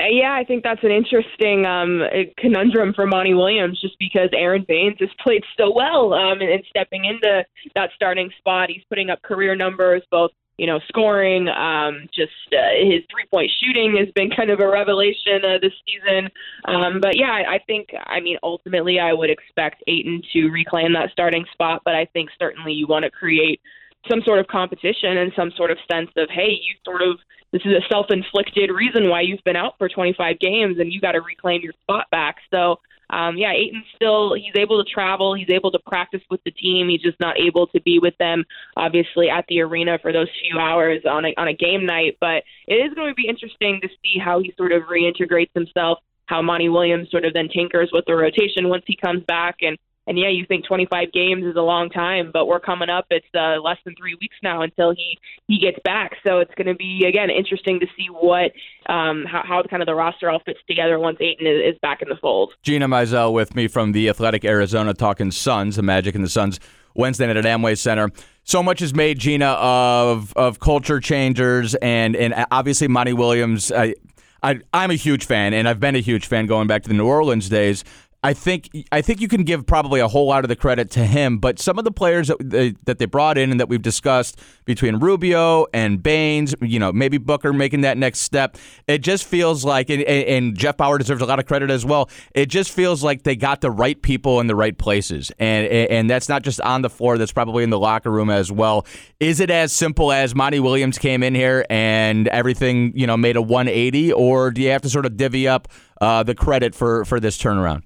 Uh, 0.00 0.06
yeah, 0.10 0.32
I 0.32 0.42
think 0.42 0.64
that's 0.64 0.82
an 0.82 0.90
interesting 0.90 1.66
um, 1.66 2.02
conundrum 2.38 2.94
for 2.94 3.06
Monty 3.06 3.34
Williams, 3.34 3.80
just 3.80 3.96
because 4.00 4.30
Aron 4.32 4.64
Baynes 4.66 4.96
has 5.00 5.10
played 5.22 5.44
so 5.56 5.70
well 5.70 6.14
um, 6.14 6.40
and, 6.40 6.50
and 6.50 6.64
stepping 6.68 7.04
into 7.04 7.44
that 7.74 7.90
starting 7.94 8.30
spot. 8.38 8.70
He's 8.70 8.82
putting 8.88 9.10
up 9.10 9.22
career 9.22 9.54
numbers, 9.54 10.02
both 10.10 10.32
you 10.56 10.66
know, 10.66 10.78
scoring. 10.88 11.48
Um, 11.48 12.08
just 12.14 12.32
uh, 12.52 12.78
his 12.78 13.02
three 13.10 13.26
point 13.30 13.50
shooting 13.60 13.96
has 13.98 14.08
been 14.14 14.30
kind 14.30 14.50
of 14.50 14.60
a 14.60 14.68
revelation 14.68 15.44
uh, 15.44 15.58
this 15.60 15.72
season. 15.84 16.30
Um, 16.64 17.00
but 17.00 17.16
yeah, 17.16 17.30
I, 17.30 17.54
I 17.54 17.58
think, 17.66 17.88
I 18.06 18.20
mean, 18.20 18.38
ultimately, 18.42 19.00
I 19.00 19.12
would 19.12 19.30
expect 19.30 19.82
Ayton 19.86 20.22
to 20.32 20.48
reclaim 20.48 20.92
that 20.94 21.10
starting 21.10 21.44
spot. 21.52 21.82
But 21.84 21.94
I 21.94 22.06
think 22.06 22.30
certainly 22.38 22.72
you 22.72 22.86
want 22.86 23.04
to 23.04 23.10
create 23.10 23.60
some 24.08 24.22
sort 24.24 24.38
of 24.38 24.46
competition 24.46 25.16
and 25.16 25.32
some 25.36 25.50
sort 25.56 25.70
of 25.70 25.78
sense 25.90 26.10
of, 26.16 26.28
hey, 26.30 26.50
you 26.50 26.74
sort 26.84 27.02
of 27.02 27.18
this 27.52 27.62
is 27.64 27.72
a 27.72 27.88
self-inflicted 27.88 28.68
reason 28.70 29.08
why 29.08 29.20
you've 29.20 29.44
been 29.44 29.54
out 29.54 29.74
for 29.78 29.88
25 29.88 30.40
games 30.40 30.78
and 30.80 30.92
you 30.92 31.00
got 31.00 31.12
to 31.12 31.20
reclaim 31.20 31.62
your 31.62 31.72
spot 31.84 32.06
back. 32.10 32.38
So, 32.50 32.80
um, 33.10 33.36
yeah, 33.36 33.52
Ayton 33.52 33.84
still 33.94 34.34
he's 34.34 34.56
able 34.56 34.82
to 34.82 34.90
travel, 34.90 35.34
he's 35.34 35.50
able 35.50 35.70
to 35.70 35.78
practice 35.86 36.22
with 36.30 36.42
the 36.44 36.50
team. 36.50 36.88
He's 36.88 37.00
just 37.00 37.20
not 37.20 37.38
able 37.38 37.68
to 37.68 37.80
be 37.82 38.00
with 38.00 38.16
them, 38.18 38.44
obviously, 38.76 39.30
at 39.30 39.44
the 39.48 39.60
arena 39.60 40.00
for 40.02 40.12
those 40.12 40.26
few 40.42 40.58
hours 40.58 41.02
on 41.08 41.26
a 41.26 41.34
on 41.36 41.46
a 41.46 41.54
game 41.54 41.86
night. 41.86 42.16
But 42.20 42.42
it 42.66 42.74
is 42.74 42.92
going 42.94 43.10
to 43.10 43.14
be 43.14 43.28
interesting 43.28 43.80
to 43.82 43.88
see 44.02 44.18
how 44.18 44.40
he 44.40 44.52
sort 44.56 44.72
of 44.72 44.82
reintegrates 44.84 45.52
himself. 45.54 45.98
How 46.26 46.42
Monty 46.42 46.70
Williams 46.70 47.10
sort 47.10 47.24
of 47.24 47.34
then 47.34 47.48
tinkers 47.48 47.90
with 47.92 48.06
the 48.06 48.16
rotation 48.16 48.68
once 48.68 48.84
he 48.86 48.96
comes 48.96 49.22
back, 49.28 49.56
and 49.60 49.78
and 50.06 50.18
yeah, 50.18 50.28
you 50.28 50.44
think 50.46 50.66
25 50.66 51.12
games 51.12 51.44
is 51.44 51.56
a 51.56 51.62
long 51.62 51.88
time, 51.88 52.30
but 52.32 52.46
we're 52.46 52.60
coming 52.60 52.90
up. 52.90 53.06
It's 53.10 53.26
uh, 53.34 53.60
less 53.62 53.78
than 53.84 53.94
three 53.96 54.16
weeks 54.20 54.36
now 54.42 54.62
until 54.62 54.94
he 54.94 55.18
he 55.46 55.58
gets 55.58 55.78
back. 55.84 56.12
So 56.26 56.38
it's 56.38 56.54
going 56.56 56.66
to 56.66 56.74
be 56.74 57.04
again 57.06 57.30
interesting 57.30 57.80
to 57.80 57.86
see 57.96 58.06
what 58.08 58.52
um, 58.92 59.24
how, 59.24 59.42
how 59.46 59.62
kind 59.68 59.82
of 59.82 59.86
the 59.86 59.94
roster 59.94 60.30
all 60.30 60.40
fits 60.44 60.60
together 60.66 60.98
once 60.98 61.18
Ayton 61.20 61.46
is, 61.46 61.74
is 61.74 61.78
back 61.80 62.02
in 62.02 62.08
the 62.08 62.16
fold. 62.16 62.52
Gina 62.62 62.88
Mizell 62.88 63.32
with 63.32 63.54
me 63.54 63.68
from 63.68 63.92
the 63.92 64.08
Athletic 64.08 64.44
Arizona, 64.44 64.94
talking 64.94 65.30
Suns, 65.30 65.76
the 65.76 65.82
Magic 65.82 66.14
and 66.14 66.24
the 66.24 66.30
Suns. 66.30 66.60
Wednesday 66.96 67.26
night 67.26 67.36
at 67.36 67.44
Amway 67.44 67.76
Center. 67.76 68.10
So 68.44 68.62
much 68.62 68.80
is 68.80 68.94
made, 68.94 69.18
Gina, 69.18 69.46
of 69.46 70.32
of 70.34 70.60
culture 70.60 71.00
changers 71.00 71.74
and 71.76 72.14
and 72.14 72.46
obviously 72.50 72.88
Monty 72.88 73.12
Williams. 73.12 73.72
I, 73.72 73.94
I 74.42 74.60
I'm 74.72 74.90
a 74.90 74.94
huge 74.94 75.24
fan, 75.24 75.54
and 75.54 75.68
I've 75.68 75.80
been 75.80 75.96
a 75.96 76.00
huge 76.00 76.26
fan 76.26 76.46
going 76.46 76.66
back 76.66 76.82
to 76.82 76.88
the 76.88 76.94
New 76.94 77.06
Orleans 77.06 77.48
days. 77.48 77.84
I 78.24 78.32
think 78.32 78.70
I 78.90 79.02
think 79.02 79.20
you 79.20 79.28
can 79.28 79.44
give 79.44 79.66
probably 79.66 80.00
a 80.00 80.08
whole 80.08 80.26
lot 80.26 80.46
of 80.46 80.48
the 80.48 80.56
credit 80.56 80.90
to 80.92 81.04
him, 81.04 81.36
but 81.36 81.58
some 81.58 81.78
of 81.78 81.84
the 81.84 81.92
players 81.92 82.28
that 82.28 82.38
they, 82.40 82.74
that 82.84 82.98
they 82.98 83.04
brought 83.04 83.36
in 83.36 83.50
and 83.50 83.60
that 83.60 83.68
we've 83.68 83.82
discussed 83.82 84.40
between 84.64 84.96
Rubio 84.96 85.66
and 85.74 86.02
Baynes, 86.02 86.54
you 86.62 86.78
know, 86.78 86.90
maybe 86.90 87.18
Booker 87.18 87.52
making 87.52 87.82
that 87.82 87.98
next 87.98 88.20
step, 88.20 88.56
it 88.88 89.02
just 89.02 89.26
feels 89.26 89.62
like, 89.62 89.90
and, 89.90 90.02
and 90.04 90.56
Jeff 90.56 90.78
Bower 90.78 90.96
deserves 90.96 91.20
a 91.20 91.26
lot 91.26 91.38
of 91.38 91.44
credit 91.44 91.70
as 91.70 91.84
well. 91.84 92.08
It 92.34 92.46
just 92.46 92.72
feels 92.72 93.04
like 93.04 93.24
they 93.24 93.36
got 93.36 93.60
the 93.60 93.70
right 93.70 94.00
people 94.00 94.40
in 94.40 94.46
the 94.46 94.56
right 94.56 94.76
places, 94.76 95.30
and 95.38 95.66
and 95.66 96.08
that's 96.08 96.30
not 96.30 96.42
just 96.42 96.62
on 96.62 96.80
the 96.80 96.90
floor. 96.90 97.18
That's 97.18 97.32
probably 97.32 97.62
in 97.62 97.68
the 97.68 97.78
locker 97.78 98.10
room 98.10 98.30
as 98.30 98.50
well. 98.50 98.86
Is 99.20 99.38
it 99.38 99.50
as 99.50 99.70
simple 99.70 100.12
as 100.12 100.34
Monty 100.34 100.60
Williams 100.60 100.96
came 100.96 101.22
in 101.22 101.34
here 101.34 101.66
and 101.68 102.26
everything 102.28 102.96
you 102.96 103.06
know 103.06 103.18
made 103.18 103.36
a 103.36 103.42
180, 103.42 104.14
or 104.14 104.50
do 104.50 104.62
you 104.62 104.70
have 104.70 104.80
to 104.80 104.88
sort 104.88 105.04
of 105.04 105.18
divvy 105.18 105.46
up 105.46 105.68
uh, 106.00 106.22
the 106.22 106.34
credit 106.34 106.74
for 106.74 107.04
for 107.04 107.20
this 107.20 107.36
turnaround? 107.36 107.82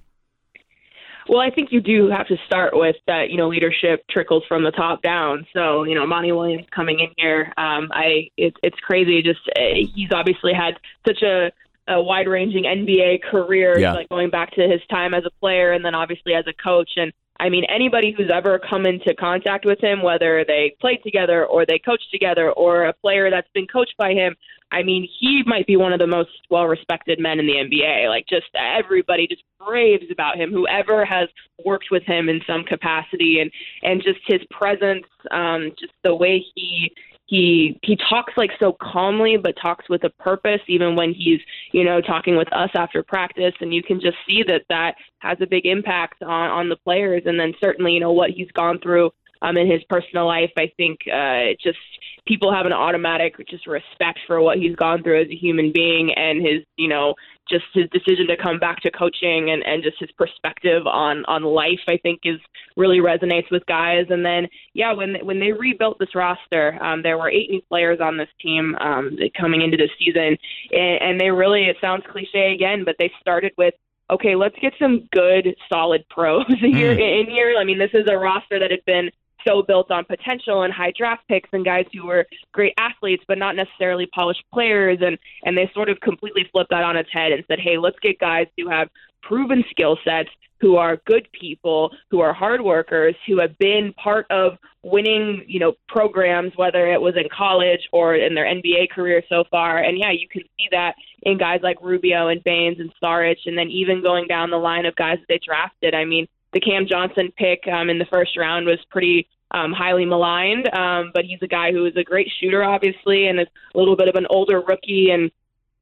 Well, 1.29 1.39
I 1.39 1.51
think 1.51 1.71
you 1.71 1.79
do 1.79 2.09
have 2.09 2.27
to 2.27 2.37
start 2.47 2.71
with 2.75 2.95
that. 3.05 3.29
You 3.29 3.37
know, 3.37 3.47
leadership 3.49 4.03
trickles 4.09 4.43
from 4.47 4.63
the 4.63 4.71
top 4.71 5.03
down. 5.03 5.45
So, 5.53 5.83
you 5.83 5.93
know, 5.93 6.07
Monty 6.07 6.31
Williams 6.31 6.65
coming 6.75 6.99
in 6.99 7.09
here, 7.17 7.53
um, 7.55 7.89
I 7.93 8.29
it, 8.35 8.55
it's 8.63 8.79
crazy. 8.79 9.21
Just 9.21 9.41
uh, 9.55 9.61
he's 9.93 10.11
obviously 10.11 10.53
had 10.53 10.79
such 11.07 11.21
a 11.21 11.51
a 11.87 12.01
wide-ranging 12.01 12.65
NBA 12.65 13.23
career, 13.23 13.79
Yeah. 13.79 13.93
like 13.93 14.09
going 14.09 14.29
back 14.29 14.51
to 14.51 14.61
his 14.67 14.79
time 14.91 15.15
as 15.15 15.23
a 15.25 15.31
player 15.39 15.71
and 15.71 15.83
then 15.83 15.95
obviously 15.95 16.35
as 16.35 16.45
a 16.45 16.53
coach. 16.53 16.91
And 16.97 17.11
I 17.39 17.49
mean, 17.49 17.63
anybody 17.65 18.13
who's 18.15 18.29
ever 18.31 18.59
come 18.59 18.85
into 18.85 19.15
contact 19.15 19.65
with 19.65 19.79
him, 19.79 20.03
whether 20.03 20.45
they 20.45 20.75
played 20.81 21.01
together 21.03 21.45
or 21.45 21.65
they 21.65 21.79
coached 21.79 22.11
together, 22.11 22.51
or 22.51 22.85
a 22.85 22.93
player 22.93 23.29
that's 23.31 23.49
been 23.53 23.65
coached 23.65 23.95
by 23.97 24.13
him, 24.13 24.35
I 24.71 24.83
mean, 24.83 25.07
he 25.19 25.43
might 25.45 25.65
be 25.65 25.77
one 25.77 25.93
of 25.93 25.99
the 25.99 26.07
most 26.07 26.29
well-respected 26.49 27.19
men 27.19 27.39
in 27.39 27.47
the 27.47 27.53
NBA. 27.53 28.07
Like, 28.07 28.25
just 28.27 28.47
everybody 28.55 29.27
just 29.27 29.43
raves 29.67 30.05
about 30.11 30.37
him. 30.37 30.51
Whoever 30.51 31.05
has 31.05 31.27
worked 31.65 31.87
with 31.91 32.03
him 32.03 32.29
in 32.29 32.39
some 32.45 32.63
capacity, 32.63 33.39
and 33.39 33.51
and 33.83 34.03
just 34.03 34.19
his 34.27 34.41
presence, 34.51 35.05
um, 35.31 35.71
just 35.79 35.93
the 36.03 36.13
way 36.13 36.45
he 36.55 36.91
he 37.29 37.79
he 37.83 37.95
talks 38.09 38.33
like 38.37 38.49
so 38.59 38.75
calmly 38.81 39.37
but 39.37 39.55
talks 39.61 39.87
with 39.87 40.03
a 40.03 40.09
purpose 40.09 40.61
even 40.67 40.95
when 40.95 41.13
he's 41.13 41.39
you 41.71 41.83
know 41.83 42.01
talking 42.01 42.35
with 42.35 42.51
us 42.51 42.71
after 42.73 43.03
practice 43.03 43.53
and 43.61 43.71
you 43.71 43.83
can 43.83 44.01
just 44.01 44.17
see 44.27 44.41
that 44.41 44.63
that 44.67 44.95
has 45.19 45.37
a 45.39 45.45
big 45.45 45.67
impact 45.67 46.23
on 46.23 46.49
on 46.49 46.69
the 46.69 46.75
players 46.77 47.21
and 47.27 47.39
then 47.39 47.53
certainly 47.61 47.93
you 47.93 47.99
know 47.99 48.11
what 48.11 48.31
he's 48.31 48.51
gone 48.53 48.79
through 48.79 49.11
um 49.41 49.57
in 49.57 49.69
his 49.69 49.81
personal 49.89 50.25
life 50.25 50.51
i 50.57 50.71
think 50.77 50.99
uh 51.11 51.53
just 51.61 51.77
people 52.25 52.53
have 52.53 52.65
an 52.65 52.73
automatic 52.73 53.35
just 53.49 53.65
respect 53.67 54.19
for 54.27 54.41
what 54.41 54.57
he's 54.57 54.75
gone 54.75 55.01
through 55.01 55.21
as 55.21 55.27
a 55.29 55.35
human 55.35 55.71
being 55.73 56.13
and 56.13 56.41
his 56.41 56.63
you 56.77 56.87
know 56.87 57.15
just 57.49 57.65
his 57.73 57.89
decision 57.89 58.27
to 58.27 58.37
come 58.37 58.59
back 58.59 58.79
to 58.81 58.91
coaching 58.91 59.49
and, 59.49 59.63
and 59.65 59.83
just 59.83 59.99
his 59.99 60.11
perspective 60.11 60.85
on 60.85 61.25
on 61.25 61.43
life 61.43 61.79
I 61.87 61.97
think 61.97 62.21
is 62.23 62.39
really 62.77 62.99
resonates 62.99 63.51
with 63.51 63.65
guys. 63.65 64.05
And 64.09 64.25
then 64.25 64.47
yeah 64.73 64.93
when 64.93 65.15
when 65.23 65.39
they 65.39 65.51
rebuilt 65.51 65.97
this 65.99 66.15
roster 66.15 66.77
um, 66.81 67.01
there 67.01 67.17
were 67.17 67.29
eight 67.29 67.49
new 67.49 67.61
players 67.61 67.99
on 67.99 68.17
this 68.17 68.29
team 68.39 68.75
um, 68.79 69.17
coming 69.39 69.61
into 69.61 69.77
this 69.77 69.89
season. 69.97 70.37
And, 70.71 71.01
and 71.01 71.19
they 71.19 71.31
really 71.31 71.63
it 71.65 71.77
sounds 71.81 72.03
cliche 72.09 72.53
again 72.53 72.83
but 72.85 72.95
they 72.99 73.11
started 73.19 73.53
with 73.57 73.73
okay 74.09 74.35
let's 74.35 74.55
get 74.61 74.73
some 74.79 75.07
good 75.11 75.55
solid 75.71 76.07
pros 76.09 76.45
here 76.59 76.91
in 76.91 77.29
here. 77.29 77.55
I 77.59 77.63
mean 77.63 77.79
this 77.79 77.93
is 77.93 78.07
a 78.07 78.17
roster 78.17 78.59
that 78.59 78.71
had 78.71 78.85
been 78.85 79.09
so 79.47 79.61
built 79.61 79.91
on 79.91 80.05
potential 80.05 80.63
and 80.63 80.73
high 80.73 80.93
draft 80.97 81.27
picks 81.27 81.49
and 81.53 81.65
guys 81.65 81.85
who 81.93 82.05
were 82.05 82.25
great 82.51 82.73
athletes 82.77 83.23
but 83.27 83.37
not 83.37 83.55
necessarily 83.55 84.05
polished 84.07 84.43
players. 84.53 84.99
And 85.01 85.17
and 85.43 85.57
they 85.57 85.69
sort 85.73 85.89
of 85.89 85.99
completely 86.01 86.47
flipped 86.51 86.71
that 86.71 86.83
on 86.83 86.97
its 86.97 87.09
head 87.11 87.31
and 87.31 87.43
said 87.47 87.59
hey 87.59 87.77
let's 87.77 87.99
get 88.01 88.19
guys 88.19 88.47
who 88.57 88.69
have 88.69 88.89
proven 89.21 89.63
skill 89.69 89.97
sets 90.03 90.29
who 90.61 90.75
are 90.75 90.97
good 91.05 91.27
people 91.31 91.91
who 92.09 92.19
are 92.19 92.33
hard 92.33 92.61
workers 92.61 93.15
who 93.27 93.39
have 93.39 93.57
been 93.57 93.93
part 94.01 94.25
of 94.29 94.57
winning 94.83 95.43
you 95.47 95.59
know 95.59 95.73
programs 95.87 96.51
whether 96.55 96.91
it 96.91 97.01
was 97.01 97.15
in 97.17 97.27
college 97.35 97.81
or 97.91 98.15
in 98.15 98.33
their 98.33 98.45
NBA 98.45 98.89
career 98.91 99.23
so 99.29 99.43
far. 99.51 99.77
And 99.79 99.97
yeah 99.97 100.11
you 100.11 100.27
can 100.29 100.43
see 100.57 100.67
that 100.71 100.95
in 101.23 101.37
guys 101.37 101.59
like 101.63 101.81
Rubio 101.81 102.27
and 102.27 102.43
Baynes 102.43 102.79
and 102.79 102.91
Saric 103.01 103.37
and 103.45 103.57
then 103.57 103.69
even 103.69 104.01
going 104.01 104.27
down 104.27 104.49
the 104.49 104.57
line 104.57 104.85
of 104.85 104.95
guys 104.95 105.17
that 105.19 105.25
they 105.27 105.39
drafted. 105.43 105.93
I 105.93 106.05
mean 106.05 106.27
the 106.53 106.59
Cam 106.59 106.87
Johnson 106.87 107.31
pick 107.35 107.63
um, 107.71 107.89
in 107.89 107.99
the 107.99 108.05
first 108.05 108.37
round 108.37 108.65
was 108.65 108.79
pretty 108.89 109.27
um, 109.51 109.71
highly 109.73 110.05
maligned, 110.05 110.69
um, 110.73 111.11
but 111.13 111.25
he's 111.25 111.41
a 111.41 111.47
guy 111.47 111.71
who 111.71 111.85
is 111.85 111.95
a 111.95 112.03
great 112.03 112.29
shooter, 112.39 112.63
obviously, 112.63 113.27
and 113.27 113.39
is 113.39 113.47
a 113.73 113.77
little 113.77 113.95
bit 113.95 114.07
of 114.07 114.15
an 114.15 114.27
older 114.29 114.61
rookie. 114.61 115.09
And 115.11 115.31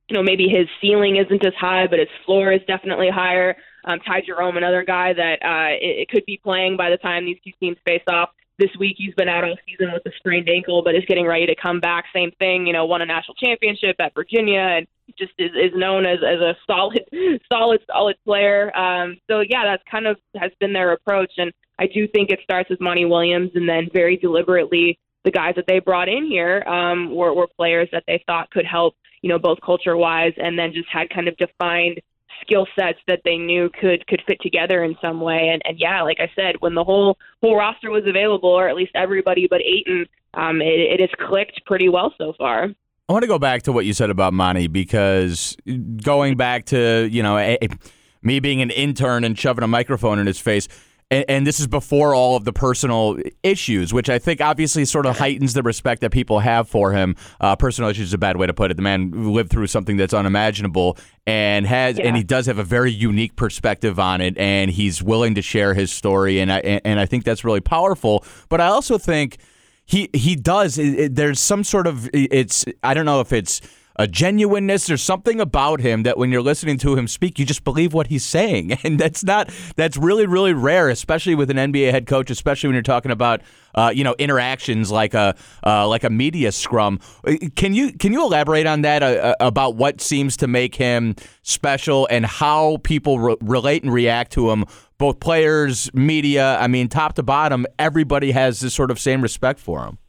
you 0.10 0.16
know, 0.16 0.24
maybe 0.24 0.48
his 0.48 0.68
ceiling 0.82 1.18
isn't 1.18 1.46
as 1.46 1.54
high, 1.60 1.88
but 1.88 2.00
his 2.00 2.08
floor 2.26 2.52
is 2.52 2.62
definitely 2.68 3.10
higher. 3.10 3.58
Um, 3.84 4.00
Ty 4.00 4.22
Jerome, 4.26 4.58
another 4.58 4.84
guy 4.84 5.14
that 5.14 5.44
uh, 5.44 5.76
it, 5.82 6.02
it 6.02 6.10
could 6.10 6.26
be 6.26 6.40
playing 6.42 6.78
by 6.78 6.90
the 6.90 6.98
time 6.98 7.26
these 7.26 7.40
two 7.44 7.52
teams 7.60 7.78
face 7.86 8.04
off. 8.08 8.30
This 8.60 8.72
week 8.80 8.96
he's 8.98 9.14
been 9.14 9.30
out 9.30 9.44
all 9.44 9.56
season 9.68 9.92
with 9.94 10.04
a 10.06 10.16
sprained 10.18 10.50
ankle, 10.50 10.82
but 10.84 10.96
is 10.96 11.06
getting 11.08 11.28
ready 11.28 11.46
to 11.46 11.56
come 11.56 11.80
back. 11.80 12.06
Same 12.14 12.32
thing, 12.40 12.66
you 12.66 12.74
know, 12.74 12.86
won 12.86 13.02
a 13.02 13.06
national 13.06 13.36
championship 13.36 13.96
at 14.00 14.16
Virginia 14.16 14.60
and 14.60 14.88
just 15.18 15.34
is, 15.38 15.52
is 15.52 15.72
known 15.76 16.06
as, 16.06 16.20
as 16.26 16.40
a 16.40 16.56
solid, 16.66 17.04
solid, 17.52 17.82
solid 17.86 18.16
player. 18.26 18.76
Um, 18.76 19.18
so 19.30 19.42
yeah, 19.42 19.64
that's 19.64 19.84
kind 19.90 20.08
of 20.08 20.18
has 20.36 20.52
been 20.60 20.74
their 20.74 20.94
approach, 20.94 21.34
and 21.38 21.52
I 21.80 21.86
do 21.88 22.08
think 22.08 22.32
it 22.32 22.40
starts 22.44 22.70
with 22.70 22.82
Monty 22.82 23.06
Williams, 23.06 23.52
and 23.54 23.70
then 23.70 23.90
very 23.94 24.18
deliberately 24.18 24.98
the 25.24 25.32
guys 25.32 25.54
that 25.56 25.66
they 25.68 25.80
brought 25.80 26.10
in 26.10 26.26
here 26.26 26.64
um, 26.64 27.14
were, 27.14 27.34
were 27.34 27.48
players 27.58 27.90
that 27.92 28.04
they 28.08 28.24
thought 28.26 28.50
could 28.50 28.66
help, 28.66 28.96
you 29.22 29.30
know, 29.30 29.38
both 29.38 29.60
culture 29.64 29.98
wise, 29.98 30.34
and 30.38 30.58
then 30.58 30.74
just 30.74 30.88
had 30.90 31.10
kind 31.10 31.28
of 31.28 31.38
defined 31.38 32.00
skill 32.42 32.68
sets 32.78 33.00
that 33.08 33.22
they 33.24 33.38
knew 33.38 33.70
could 33.80 34.06
could 34.08 34.22
fit 34.28 34.40
together 34.42 34.84
in 34.84 34.96
some 35.02 35.22
way. 35.22 35.50
And 35.52 35.62
and 35.66 35.80
yeah, 35.80 36.02
like 36.02 36.18
I 36.20 36.30
said, 36.36 36.56
when 36.60 36.76
the 36.76 36.84
whole 36.84 37.18
whole 37.42 37.56
roster 37.56 37.90
was 37.90 38.04
available, 38.08 38.50
or 38.50 38.70
at 38.70 38.76
least 38.76 38.92
everybody 38.96 39.48
but 39.50 39.62
Ayton, 39.62 40.06
um, 40.34 40.62
it, 40.62 40.80
it 40.80 41.00
has 41.00 41.10
clicked 41.28 41.66
pretty 41.66 41.90
well 41.90 42.14
so 42.18 42.34
far. 42.38 42.70
I 43.10 43.14
want 43.14 43.24
to 43.24 43.28
go 43.28 43.40
back 43.40 43.64
to 43.64 43.72
what 43.72 43.86
you 43.86 43.94
said 43.94 44.10
about 44.10 44.34
Monty 44.34 44.68
because 44.68 45.56
going 46.04 46.36
back 46.36 46.66
to 46.68 47.08
you 47.12 47.24
know 47.24 47.38
a, 47.38 47.58
me 48.22 48.40
being 48.40 48.62
an 48.62 48.70
intern 48.70 49.24
and 49.24 49.38
shoving 49.38 49.64
a 49.64 49.68
microphone 49.68 50.20
in 50.20 50.28
his 50.28 50.40
face. 50.40 50.68
And, 51.10 51.26
and 51.30 51.48
this 51.48 51.60
is 51.60 51.68
before 51.68 52.14
all 52.14 52.36
of 52.36 52.44
the 52.44 52.52
personal 52.54 53.18
issues, 53.44 53.94
which 53.94 54.10
I 54.10 54.20
think 54.20 54.42
obviously 54.42 54.84
sort 54.86 55.06
of 55.06 55.18
heightens 55.18 55.54
the 55.54 55.64
respect 55.64 56.02
that 56.02 56.12
people 56.12 56.40
have 56.40 56.68
for 56.68 56.92
him. 56.92 57.16
Uh, 57.40 57.56
personal 57.56 57.90
issues 57.90 58.08
is 58.10 58.14
a 58.14 58.18
bad 58.18 58.38
way 58.38 58.48
to 58.48 58.54
put 58.54 58.72
it. 58.72 58.74
The 58.76 58.84
man 58.84 59.34
lived 59.34 59.50
through 59.50 59.68
something 59.68 59.96
that's 59.98 60.14
unimaginable 60.14 60.98
and 61.26 61.66
has, 61.66 61.98
Yeah. 61.98 62.08
and 62.08 62.18
he 62.18 62.24
does 62.24 62.46
have 62.48 62.60
a 62.60 62.64
very 62.64 62.92
unique 62.92 63.36
perspective 63.36 64.00
on 64.00 64.20
it, 64.22 64.38
and 64.38 64.70
he's 64.70 65.02
willing 65.02 65.36
to 65.36 65.42
share 65.42 65.74
his 65.74 65.92
story, 65.92 66.40
and 66.40 66.52
I 66.52 66.60
and 66.60 67.00
I 67.00 67.06
think 67.06 67.24
that's 67.24 67.44
really 67.46 67.62
powerful. 67.62 68.24
But 68.50 68.60
I 68.62 68.68
also 68.68 68.98
think 68.98 69.38
he 69.86 70.10
he 70.14 70.36
does. 70.36 70.78
It, 70.78 71.00
it- 71.00 71.16
there's 71.16 71.40
some 71.40 71.64
sort 71.64 71.88
of 71.88 72.10
it's. 72.14 72.66
I 72.84 72.94
don't 72.94 73.06
know 73.06 73.22
if 73.22 73.32
it's 73.32 73.62
a 73.98 74.08
genuineness. 74.08 74.88
There's 74.88 75.02
something 75.02 75.40
about 75.40 75.82
him 75.82 76.04
that 76.04 76.18
when 76.18 76.32
you're 76.32 76.42
listening 76.42 76.78
to 76.80 76.96
him 76.96 77.08
speak, 77.08 77.40
you 77.40 77.46
just 77.46 77.64
believe 77.64 77.94
what 77.94 78.08
he's 78.08 78.26
saying, 78.26 78.74
and 78.84 79.00
that's 79.00 79.24
not 79.24 79.52
that's 79.76 79.98
really 79.98 80.26
really 80.26 80.54
rare, 80.54 80.90
especially 80.90 81.36
with 81.36 81.50
an 81.50 81.58
NBA 81.58 81.92
head 81.92 82.06
coach, 82.08 82.30
especially 82.30 82.68
when 82.68 82.76
you're 82.76 82.84
talking 82.84 83.12
about 83.12 83.42
uh, 83.76 83.92
you 83.94 84.04
know 84.04 84.16
interactions 84.18 84.92
like 84.92 85.14
a 85.14 85.36
uh, 85.66 85.88
like 85.88 86.04
a 86.04 86.10
media 86.10 86.52
scrum. 86.52 87.00
Uh, 87.26 87.34
Can 87.56 87.74
you 87.74 87.94
can 87.94 88.14
you 88.14 88.24
elaborate 88.24 88.66
on 88.66 88.82
that 88.82 89.04
uh, 89.04 89.06
uh, 89.06 89.36
about 89.40 89.76
what 89.76 90.02
seems 90.02 90.38
to 90.38 90.48
make 90.48 90.76
him 90.76 91.16
special 91.42 92.08
and 92.12 92.26
how 92.26 92.78
people 92.84 93.20
re- 93.20 93.38
relate 93.42 93.84
and 93.84 93.94
react 93.94 94.32
to 94.34 94.52
him? 94.52 94.66
Both 94.98 95.20
players, 95.20 95.94
media, 95.94 96.58
I 96.60 96.68
mean, 96.68 96.88
top 96.88 97.14
to 97.16 97.24
bottom, 97.24 97.68
everybody 97.78 98.32
has 98.32 98.62
this 98.62 98.74
sort 98.74 98.90
of 98.90 99.00
same 99.00 99.22
respect 99.22 99.60
for 99.60 99.86
him. 99.86 100.00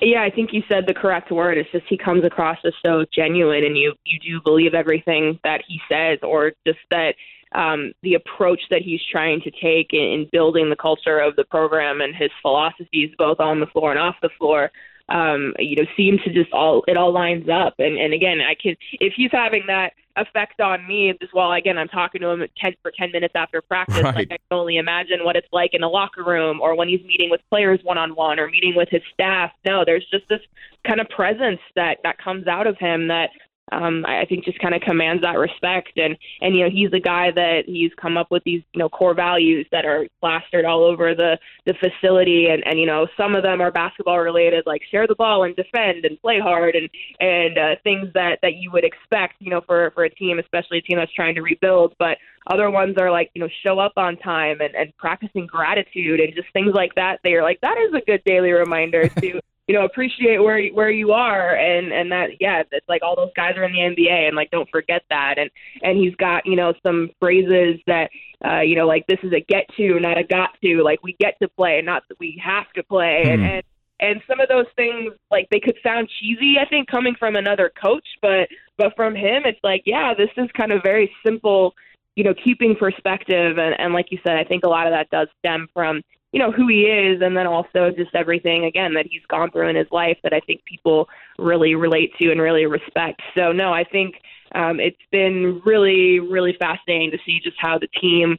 Yeah, 0.00 0.22
I 0.22 0.30
think 0.30 0.52
you 0.52 0.62
said 0.68 0.86
the 0.86 0.94
correct 0.94 1.30
word. 1.30 1.56
It's 1.56 1.70
just 1.70 1.86
he 1.88 1.96
comes 1.96 2.24
across 2.24 2.58
as 2.64 2.74
so 2.84 3.04
genuine, 3.12 3.64
and 3.64 3.76
you 3.78 3.94
you 4.04 4.18
do 4.20 4.40
believe 4.42 4.74
everything 4.74 5.38
that 5.42 5.62
he 5.66 5.80
says, 5.88 6.18
or 6.22 6.52
just 6.66 6.78
that 6.90 7.14
um, 7.52 7.92
the 8.02 8.14
approach 8.14 8.60
that 8.70 8.82
he's 8.82 9.00
trying 9.10 9.40
to 9.42 9.50
take 9.50 9.92
in, 9.92 10.00
in 10.00 10.28
building 10.32 10.68
the 10.68 10.76
culture 10.76 11.18
of 11.18 11.36
the 11.36 11.44
program 11.44 12.00
and 12.02 12.14
his 12.14 12.30
philosophies, 12.42 13.10
both 13.16 13.40
on 13.40 13.60
the 13.60 13.66
floor 13.66 13.90
and 13.90 14.00
off 14.00 14.16
the 14.20 14.30
floor. 14.38 14.70
Um, 15.08 15.54
you 15.58 15.76
know, 15.76 15.88
seem 15.96 16.18
to 16.24 16.32
just 16.32 16.52
all 16.52 16.84
it 16.88 16.96
all 16.96 17.12
lines 17.12 17.48
up. 17.48 17.74
And 17.78 17.96
and 17.96 18.12
again, 18.12 18.40
I 18.40 18.54
can 18.54 18.76
if 18.92 19.14
he's 19.16 19.30
having 19.32 19.64
that 19.68 19.92
effect 20.16 20.60
on 20.60 20.86
me 20.86 21.10
as 21.10 21.28
well. 21.32 21.52
Again, 21.52 21.78
I'm 21.78 21.88
talking 21.88 22.20
to 22.20 22.28
him 22.28 22.42
at 22.42 22.50
10 22.56 22.74
for 22.82 22.92
ten 22.96 23.10
minutes 23.12 23.32
after 23.34 23.60
practice. 23.62 24.02
Right. 24.02 24.14
Like 24.14 24.28
I 24.30 24.36
can 24.36 24.58
only 24.58 24.76
imagine 24.76 25.24
what 25.24 25.36
it's 25.36 25.48
like 25.52 25.70
in 25.74 25.82
a 25.82 25.88
locker 25.88 26.24
room 26.24 26.60
or 26.60 26.74
when 26.74 26.88
he's 26.88 27.04
meeting 27.04 27.30
with 27.30 27.40
players 27.50 27.80
one 27.82 27.98
on 27.98 28.14
one 28.14 28.38
or 28.38 28.48
meeting 28.48 28.74
with 28.76 28.88
his 28.90 29.02
staff. 29.12 29.52
No, 29.66 29.84
there's 29.84 30.06
just 30.10 30.28
this 30.28 30.40
kind 30.86 31.00
of 31.00 31.08
presence 31.08 31.60
that 31.74 31.98
that 32.02 32.18
comes 32.18 32.46
out 32.46 32.66
of 32.66 32.76
him 32.78 33.08
that 33.08 33.30
um, 33.72 34.04
I 34.06 34.24
think 34.26 34.44
just 34.44 34.58
kind 34.60 34.74
of 34.74 34.80
commands 34.80 35.22
that 35.22 35.38
respect. 35.38 35.96
And 35.96 36.16
and 36.40 36.54
you 36.54 36.64
know 36.64 36.70
he's 36.70 36.92
a 36.92 37.00
guy 37.00 37.30
that 37.32 37.64
he's 37.66 37.90
come 38.00 38.16
up 38.16 38.30
with 38.30 38.44
these 38.44 38.62
you 38.72 38.78
know 38.78 38.88
core 38.88 39.14
values 39.14 39.66
that 39.72 39.84
are 39.84 40.06
plastered 40.20 40.64
all 40.64 40.84
over 40.84 41.14
the 41.14 41.38
the 41.64 41.74
facility. 41.74 42.48
And 42.48 42.66
and 42.66 42.78
you 42.78 42.86
know 42.86 43.06
some 43.16 43.34
of 43.34 43.42
them 43.42 43.60
are 43.60 43.72
basketball 43.72 44.20
related, 44.20 44.64
like 44.66 44.82
share 44.90 45.06
the 45.06 45.14
ball 45.14 45.44
and 45.44 45.56
defend 45.56 46.04
and 46.04 46.20
play 46.20 46.38
hard 46.38 46.76
and 46.76 46.88
and 47.20 47.58
uh, 47.58 47.74
things 47.82 48.08
that 48.14 48.38
that 48.42 48.54
you 48.56 48.70
would 48.70 48.84
expect 48.84 49.34
you 49.40 49.50
know 49.50 49.60
for 49.66 49.90
for 49.92 50.04
a 50.04 50.10
team, 50.10 50.38
especially 50.38 50.78
a 50.78 50.82
team 50.82 50.98
that's 50.98 51.12
trying 51.12 51.34
to 51.34 51.42
rebuild. 51.42 51.94
But 51.98 52.18
other 52.46 52.70
ones 52.70 52.96
are 52.98 53.10
like 53.10 53.30
you 53.34 53.40
know 53.40 53.48
show 53.64 53.78
up 53.80 53.94
on 53.96 54.16
time 54.18 54.60
and 54.60 54.74
and 54.76 54.96
practicing 54.96 55.46
gratitude 55.46 56.20
and 56.20 56.34
just 56.34 56.52
things 56.52 56.72
like 56.72 56.94
that. 56.94 57.18
They 57.24 57.34
are 57.34 57.42
like 57.42 57.60
that 57.62 57.76
is 57.78 57.94
a 57.94 58.04
good 58.04 58.22
daily 58.24 58.52
reminder 58.52 59.08
to 59.08 59.40
you 59.66 59.74
know 59.74 59.84
appreciate 59.84 60.38
where 60.38 60.64
where 60.68 60.90
you 60.90 61.12
are 61.12 61.56
and 61.56 61.92
and 61.92 62.12
that 62.12 62.30
yeah 62.40 62.62
it's 62.70 62.88
like 62.88 63.02
all 63.02 63.16
those 63.16 63.32
guys 63.34 63.56
are 63.56 63.64
in 63.64 63.72
the 63.72 63.78
NBA 63.78 64.28
and 64.28 64.36
like 64.36 64.50
don't 64.50 64.68
forget 64.70 65.02
that. 65.10 65.38
And 65.38 65.50
and 65.82 65.98
he's 65.98 66.14
got 66.16 66.46
you 66.46 66.56
know 66.56 66.72
some 66.84 67.10
phrases 67.20 67.80
that 67.86 68.10
uh 68.44 68.60
you 68.60 68.76
know 68.76 68.86
like 68.86 69.06
this 69.08 69.18
is 69.22 69.32
a 69.32 69.40
get 69.40 69.66
to 69.76 69.98
not 69.98 70.18
a 70.18 70.24
got 70.24 70.50
to. 70.62 70.82
Like 70.82 71.02
we 71.02 71.16
get 71.18 71.34
to 71.42 71.48
play 71.48 71.82
not 71.82 72.04
that 72.08 72.18
we 72.20 72.40
have 72.44 72.70
to 72.74 72.82
play. 72.84 73.24
Mm. 73.26 73.34
and 73.34 73.42
and 73.44 73.62
and 73.98 74.20
some 74.28 74.40
of 74.40 74.48
those 74.48 74.66
things 74.76 75.14
like 75.30 75.48
they 75.50 75.58
could 75.58 75.76
sound 75.82 76.06
cheesy 76.20 76.56
i 76.60 76.68
think 76.68 76.86
coming 76.86 77.14
from 77.18 77.34
another 77.34 77.72
coach 77.82 78.06
but 78.20 78.46
but 78.76 78.94
from 78.94 79.14
him 79.14 79.44
it's 79.46 79.58
like 79.64 79.82
yeah 79.86 80.12
this 80.12 80.28
is 80.36 80.50
kind 80.54 80.70
of 80.70 80.82
very 80.82 81.10
simple 81.24 81.72
you 82.14 82.22
know 82.22 82.34
keeping 82.44 82.76
perspective. 82.76 83.56
And 83.58 83.74
and 83.78 83.94
like 83.94 84.06
you 84.10 84.18
said 84.22 84.36
i 84.36 84.44
think 84.44 84.64
a 84.64 84.68
lot 84.68 84.86
of 84.86 84.92
that 84.92 85.08
does 85.10 85.28
stem 85.38 85.66
from 85.72 86.02
you 86.36 86.42
know 86.42 86.52
who 86.52 86.68
he 86.68 86.82
is 86.82 87.22
and 87.22 87.34
then 87.34 87.46
also 87.46 87.90
just 87.96 88.14
everything 88.14 88.66
again 88.66 88.92
that 88.92 89.06
he's 89.10 89.24
gone 89.26 89.50
through 89.50 89.70
in 89.70 89.76
his 89.76 89.86
life 89.90 90.18
that 90.22 90.34
I 90.34 90.40
think 90.40 90.62
people 90.66 91.08
really 91.38 91.74
relate 91.74 92.12
to 92.18 92.30
and 92.30 92.42
really 92.42 92.66
respect. 92.66 93.22
So 93.34 93.52
no, 93.52 93.72
I 93.72 93.84
think 93.84 94.16
um, 94.54 94.78
it's 94.78 95.00
been 95.10 95.62
really 95.64 96.20
really 96.20 96.54
fascinating 96.58 97.10
to 97.12 97.18
see 97.24 97.40
just 97.42 97.56
how 97.58 97.78
the 97.78 97.86
team 97.86 98.36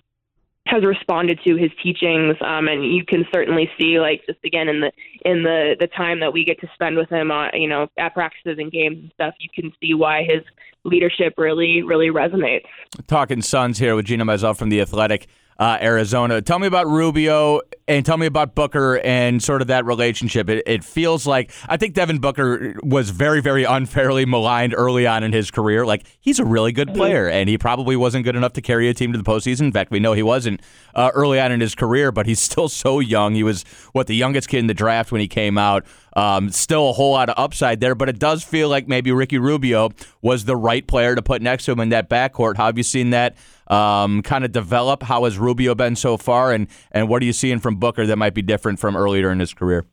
has 0.68 0.84
responded 0.86 1.40
to 1.48 1.56
his 1.56 1.72
teachings 1.82 2.36
um, 2.42 2.68
and 2.68 2.86
you 2.86 3.04
can 3.04 3.26
certainly 3.34 3.68
see 3.80 4.00
like 4.00 4.22
just 4.28 4.46
again 4.46 4.70
in 4.70 4.80
the 4.80 4.92
in 5.26 5.42
the 5.42 5.76
the 5.80 5.88
time 5.88 6.20
that 6.20 6.32
we 6.32 6.46
get 6.46 6.60
to 6.60 6.70
spend 6.76 6.98
with 6.98 7.10
him 7.10 7.32
uh, 7.32 7.48
you 7.54 7.68
know 7.68 7.88
at 7.98 8.14
practices 8.14 8.60
and 8.60 8.72
games 8.72 8.98
and 9.00 9.12
stuff 9.16 9.34
you 9.40 9.50
can 9.56 9.74
see 9.82 9.96
why 9.96 10.24
his 10.24 10.44
leadership 10.84 11.34
really 11.36 11.82
really 11.82 12.10
resonates 12.10 12.68
talking 13.08 13.42
Suns 13.42 13.80
here 13.80 13.96
with 13.96 14.06
Gina 14.06 14.24
Mizell 14.24 14.56
from 14.56 14.70
the 14.70 14.82
Athletic 14.82 15.28
uh, 15.60 15.78
Arizona. 15.82 16.42
Tell 16.42 16.60
me 16.60 16.68
about 16.68 16.88
Rubio 16.88 17.62
and 17.88 18.06
tell 18.06 18.18
me 18.18 18.26
about 18.26 18.54
Booker 18.54 19.00
and 19.00 19.42
sort 19.42 19.62
of 19.62 19.70
that 19.70 19.86
relationship. 19.86 20.50
It, 20.50 20.64
it, 20.68 20.84
feels 20.84 21.26
like 21.26 21.52
I 21.70 21.78
think 21.78 21.94
Devin 21.94 22.20
Booker 22.20 22.76
was 22.84 23.12
very, 23.12 23.42
very 23.42 23.64
unfairly 23.64 24.26
maligned 24.26 24.74
early 24.76 25.08
on 25.08 25.24
in 25.24 25.32
his 25.32 25.52
career. 25.52 25.86
Like 25.86 26.06
he's 26.20 26.40
a 26.40 26.46
really 26.46 26.72
good 26.72 26.94
player, 26.94 27.30
and 27.30 27.48
he 27.48 27.58
probably 27.58 27.96
wasn't 27.96 28.26
good 28.26 28.36
enough 28.36 28.54
to 28.54 28.62
carry 28.62 28.90
a 28.90 28.94
team 28.94 29.14
to 29.14 29.18
the 29.18 29.24
postseason. 29.24 29.62
In 29.62 29.72
fact, 29.72 29.92
we 29.92 30.00
know 30.00 30.14
he 30.14 30.24
wasn't 30.24 30.62
uh, 30.96 31.12
early 31.14 31.40
on 31.40 31.52
in 31.52 31.62
his 31.62 31.76
career, 31.76 32.12
but 32.12 32.26
he's 32.26 32.40
still 32.40 32.68
so 32.68 33.00
young. 33.00 33.36
He 33.36 33.44
was 33.44 33.64
what 33.94 34.08
the 34.08 34.16
youngest 34.16 34.50
kid 34.50 34.60
in 34.60 34.68
the 34.68 34.74
draft 34.74 35.12
when 35.12 35.22
he 35.22 35.28
came 35.28 35.58
out. 35.58 35.86
Um, 36.16 36.50
still 36.50 36.90
a 36.90 36.94
whole 36.94 37.12
lot 37.12 37.30
of 37.30 37.36
upside 37.38 37.80
there, 37.80 37.96
but 37.96 38.10
it 38.10 38.18
does 38.18 38.44
feel 38.44 38.70
like 38.70 38.88
maybe 38.88 39.12
Ricky 39.12 39.38
Rubio 39.38 39.92
was 40.22 40.46
the 40.46 40.56
right 40.56 40.86
player 40.86 41.16
to 41.16 41.22
put 41.22 41.42
next 41.42 41.66
to 41.66 41.72
him 41.72 41.80
in 41.80 41.90
that 41.90 42.10
backcourt. 42.10 42.58
How 42.58 42.66
have 42.66 42.78
you 42.78 42.84
seen 42.84 43.12
that 43.12 43.36
um, 43.68 44.22
kind 44.22 44.46
of 44.46 44.52
develop? 44.52 45.04
How 45.04 45.26
has 45.26 45.38
Rubio 45.38 45.76
been 45.76 45.96
so 45.96 46.18
far, 46.18 46.52
and 46.52 46.68
and 46.92 47.10
what 47.10 47.22
are 47.22 47.26
you 47.26 47.34
seeing 47.34 47.60
from 47.60 47.76
Booker 47.76 48.06
that 48.06 48.18
might 48.18 48.34
be 48.34 48.42
different 48.42 48.80
from 48.80 48.96
earlier 48.96 49.32
in 49.32 49.40
his 49.40 49.54
career? 49.54 49.86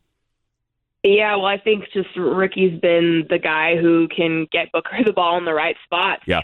Yeah, 1.03 1.35
well, 1.35 1.45
I 1.45 1.59
think 1.59 1.85
just 1.93 2.09
Ricky's 2.17 2.79
been 2.81 3.27
the 3.29 3.37
guy 3.37 3.77
who 3.77 4.07
can 4.07 4.47
get 4.51 4.71
Booker 4.71 5.03
the 5.05 5.13
ball 5.13 5.37
in 5.37 5.45
the 5.45 5.53
right 5.53 5.75
spot. 5.83 6.19
Yeah. 6.25 6.41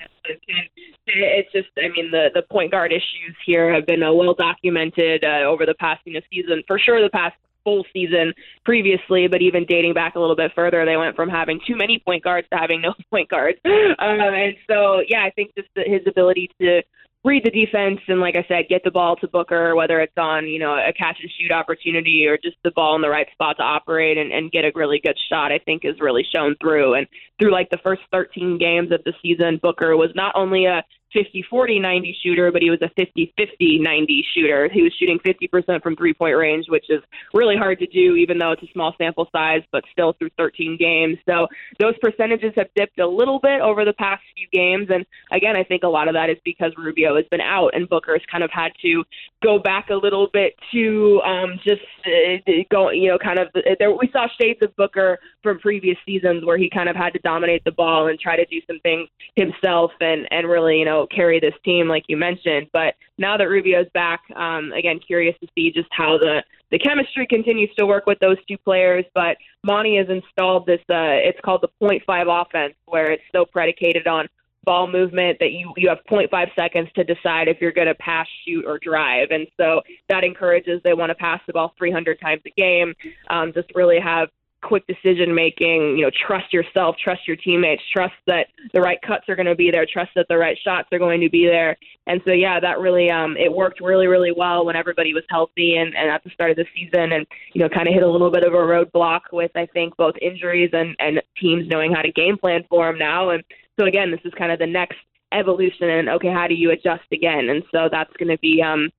It's 1.07 1.51
just, 1.51 1.69
I 1.77 1.89
mean, 1.89 2.11
the 2.11 2.29
the 2.33 2.43
point 2.43 2.71
guard 2.71 2.91
issues 2.91 3.35
here 3.43 3.73
have 3.73 3.87
been 3.87 4.03
uh, 4.03 4.13
well 4.13 4.35
documented 4.35 5.23
uh, 5.23 5.47
over 5.47 5.65
the 5.65 5.73
past 5.73 6.01
you 6.05 6.13
know 6.13 6.21
season, 6.31 6.63
for 6.67 6.77
sure. 6.77 7.01
The 7.01 7.09
past 7.09 7.35
full 7.63 7.85
season 7.93 8.33
previously, 8.63 9.27
but 9.27 9.41
even 9.41 9.65
dating 9.65 9.93
back 9.93 10.15
a 10.15 10.19
little 10.19 10.35
bit 10.35 10.51
further, 10.53 10.85
they 10.85 10.97
went 10.97 11.15
from 11.15 11.29
having 11.29 11.59
too 11.65 11.75
many 11.75 11.99
point 11.99 12.23
guards 12.23 12.47
to 12.51 12.57
having 12.57 12.81
no 12.81 12.93
point 13.11 13.29
guards. 13.29 13.57
Um, 13.65 13.95
and 13.99 14.55
so, 14.69 15.01
yeah, 15.07 15.23
I 15.23 15.31
think 15.31 15.53
just 15.55 15.69
his 15.75 16.01
ability 16.07 16.51
to 16.61 16.81
read 17.23 17.43
the 17.43 17.51
defense 17.51 17.99
and, 18.07 18.19
like 18.19 18.35
I 18.35 18.45
said, 18.47 18.65
get 18.69 18.83
the 18.83 18.91
ball 18.91 19.15
to 19.17 19.27
Booker, 19.27 19.75
whether 19.75 19.99
it's 19.99 20.17
on 20.17 20.47
you 20.47 20.59
know 20.59 20.73
a 20.73 20.93
catch 20.93 21.17
and 21.21 21.31
shoot 21.39 21.51
opportunity 21.51 22.25
or 22.27 22.37
just 22.37 22.57
the 22.63 22.71
ball 22.71 22.95
in 22.95 23.01
the 23.01 23.09
right 23.09 23.27
spot 23.31 23.57
to 23.57 23.63
operate 23.63 24.17
and, 24.17 24.31
and 24.31 24.51
get 24.51 24.65
a 24.65 24.71
really 24.75 24.99
good 25.03 25.17
shot. 25.29 25.51
I 25.51 25.59
think 25.59 25.85
is 25.85 25.99
really 25.99 26.25
shown 26.33 26.55
through 26.59 26.95
and 26.95 27.07
through 27.39 27.51
like 27.51 27.69
the 27.69 27.79
first 27.83 28.01
13 28.11 28.57
games 28.57 28.91
of 28.91 29.03
the 29.03 29.13
season, 29.21 29.59
Booker 29.61 29.95
was 29.95 30.11
not 30.15 30.33
only 30.35 30.65
a 30.65 30.83
50 31.13 31.45
40 31.49 31.79
90 31.79 32.17
shooter, 32.23 32.51
but 32.51 32.61
he 32.61 32.69
was 32.69 32.81
a 32.81 32.89
50 32.97 33.33
50 33.37 33.79
90 33.79 34.25
shooter. 34.33 34.69
He 34.71 34.81
was 34.81 34.93
shooting 34.99 35.19
50% 35.19 35.81
from 35.83 35.95
three 35.95 36.13
point 36.13 36.37
range, 36.37 36.65
which 36.69 36.85
is 36.89 37.01
really 37.33 37.57
hard 37.57 37.79
to 37.79 37.87
do, 37.87 38.15
even 38.15 38.37
though 38.37 38.51
it's 38.51 38.63
a 38.63 38.71
small 38.73 38.93
sample 38.97 39.27
size, 39.31 39.61
but 39.71 39.83
still 39.91 40.13
through 40.13 40.31
13 40.37 40.77
games. 40.77 41.17
So 41.27 41.47
those 41.79 41.97
percentages 42.01 42.53
have 42.55 42.67
dipped 42.75 42.99
a 42.99 43.07
little 43.07 43.39
bit 43.39 43.61
over 43.61 43.85
the 43.85 43.93
past 43.93 44.21
few 44.35 44.47
games. 44.51 44.87
And 44.93 45.05
again, 45.31 45.55
I 45.55 45.63
think 45.63 45.83
a 45.83 45.87
lot 45.87 46.07
of 46.07 46.13
that 46.13 46.29
is 46.29 46.37
because 46.45 46.71
Rubio 46.77 47.15
has 47.15 47.25
been 47.29 47.41
out 47.41 47.75
and 47.75 47.89
Booker 47.89 48.13
has 48.13 48.21
kind 48.31 48.43
of 48.43 48.51
had 48.51 48.71
to 48.81 49.03
go 49.43 49.59
back 49.59 49.89
a 49.89 49.95
little 49.95 50.27
bit 50.31 50.53
to 50.71 51.21
um, 51.25 51.59
just 51.63 51.81
uh, 52.05 52.51
go, 52.69 52.89
you 52.89 53.09
know, 53.09 53.17
kind 53.17 53.39
of 53.39 53.47
there. 53.79 53.91
We 53.91 54.09
saw 54.11 54.27
shades 54.39 54.59
of 54.61 54.75
Booker 54.75 55.19
from 55.43 55.59
previous 55.59 55.97
seasons 56.05 56.45
where 56.45 56.57
he 56.57 56.69
kind 56.69 56.89
of 56.89 56.95
had 56.95 57.13
to 57.13 57.19
dominate 57.19 57.63
the 57.63 57.71
ball 57.71 58.07
and 58.07 58.19
try 58.19 58.35
to 58.35 58.45
do 58.45 58.61
some 58.67 58.79
things 58.81 59.09
himself 59.35 59.91
and, 59.99 60.27
and 60.31 60.47
really, 60.47 60.77
you 60.77 60.85
know, 60.85 61.00
carry 61.07 61.39
this 61.39 61.53
team, 61.63 61.87
like 61.87 62.03
you 62.07 62.17
mentioned. 62.17 62.67
But 62.73 62.95
now 63.17 63.37
that 63.37 63.49
Rubio's 63.49 63.89
back, 63.93 64.21
um, 64.35 64.71
again, 64.73 64.99
curious 64.99 65.35
to 65.39 65.47
see 65.55 65.71
just 65.71 65.89
how 65.91 66.17
the 66.17 66.43
the 66.71 66.79
chemistry 66.79 67.27
continues 67.27 67.69
to 67.77 67.85
work 67.85 68.05
with 68.05 68.19
those 68.19 68.37
two 68.47 68.57
players. 68.57 69.05
But 69.13 69.37
Monty 69.63 69.97
has 69.97 70.07
installed 70.09 70.65
this. 70.65 70.79
Uh, 70.89 71.19
it's 71.19 71.39
called 71.43 71.61
the 71.61 71.67
point 71.79 72.03
five 72.05 72.27
offense, 72.29 72.73
where 72.85 73.11
it's 73.11 73.23
so 73.33 73.45
predicated 73.45 74.07
on 74.07 74.27
ball 74.63 74.87
movement 74.87 75.37
that 75.39 75.51
you 75.51 75.73
you 75.75 75.89
have 75.89 75.99
0.5 76.09 76.55
seconds 76.55 76.89
to 76.95 77.03
decide 77.03 77.47
if 77.47 77.59
you're 77.59 77.71
going 77.71 77.87
to 77.87 77.95
pass, 77.95 78.27
shoot, 78.45 78.65
or 78.65 78.79
drive, 78.79 79.29
and 79.31 79.47
so 79.57 79.81
that 80.09 80.23
encourages 80.23 80.81
they 80.83 80.93
want 80.93 81.09
to 81.09 81.15
pass 81.15 81.41
the 81.47 81.53
ball 81.53 81.73
300 81.77 82.19
times 82.19 82.41
a 82.45 82.51
game. 82.51 82.93
Um, 83.29 83.51
just 83.53 83.71
really 83.75 83.99
have 83.99 84.29
quick 84.61 84.85
decision 84.87 85.33
making, 85.33 85.97
you 85.97 86.03
know, 86.03 86.11
trust 86.27 86.53
yourself, 86.53 86.95
trust 87.03 87.27
your 87.27 87.35
teammates, 87.35 87.81
trust 87.91 88.13
that 88.27 88.47
the 88.73 88.81
right 88.81 88.99
cuts 89.05 89.27
are 89.27 89.35
going 89.35 89.47
to 89.47 89.55
be 89.55 89.71
there, 89.71 89.85
trust 89.91 90.11
that 90.15 90.27
the 90.29 90.37
right 90.37 90.57
shots 90.63 90.87
are 90.91 90.99
going 90.99 91.21
to 91.21 91.29
be 91.29 91.45
there. 91.45 91.77
And 92.07 92.21
so, 92.25 92.31
yeah, 92.31 92.59
that 92.59 92.79
really, 92.79 93.09
um, 93.09 93.35
it 93.37 93.51
worked 93.51 93.81
really, 93.81 94.07
really 94.07 94.31
well 94.35 94.65
when 94.65 94.75
everybody 94.75 95.13
was 95.13 95.23
healthy 95.29 95.77
and, 95.77 95.95
and 95.95 96.09
at 96.09 96.23
the 96.23 96.29
start 96.29 96.51
of 96.51 96.57
the 96.57 96.65
season 96.75 97.11
and, 97.13 97.25
you 97.53 97.61
know, 97.61 97.69
kind 97.69 97.87
of 97.87 97.93
hit 97.93 98.03
a 98.03 98.09
little 98.09 98.31
bit 98.31 98.43
of 98.43 98.53
a 98.53 98.57
roadblock 98.57 99.21
with, 99.31 99.51
I 99.55 99.65
think, 99.67 99.95
both 99.97 100.15
injuries 100.21 100.69
and, 100.73 100.95
and 100.99 101.21
teams 101.39 101.67
knowing 101.67 101.91
how 101.93 102.01
to 102.01 102.11
game 102.11 102.37
plan 102.37 102.63
for 102.69 102.87
them 102.87 102.99
now. 102.99 103.31
And 103.31 103.43
so, 103.79 103.85
again, 103.85 104.11
this 104.11 104.21
is 104.25 104.33
kind 104.37 104.51
of 104.51 104.59
the 104.59 104.67
next 104.67 104.97
evolution 105.33 105.89
and, 105.89 106.09
okay, 106.09 106.31
how 106.31 106.47
do 106.47 106.53
you 106.53 106.71
adjust 106.71 107.05
again? 107.11 107.49
And 107.49 107.63
so 107.71 107.89
that's 107.91 108.13
going 108.17 108.29
to 108.29 108.37
be, 108.39 108.61
um, 108.61 108.89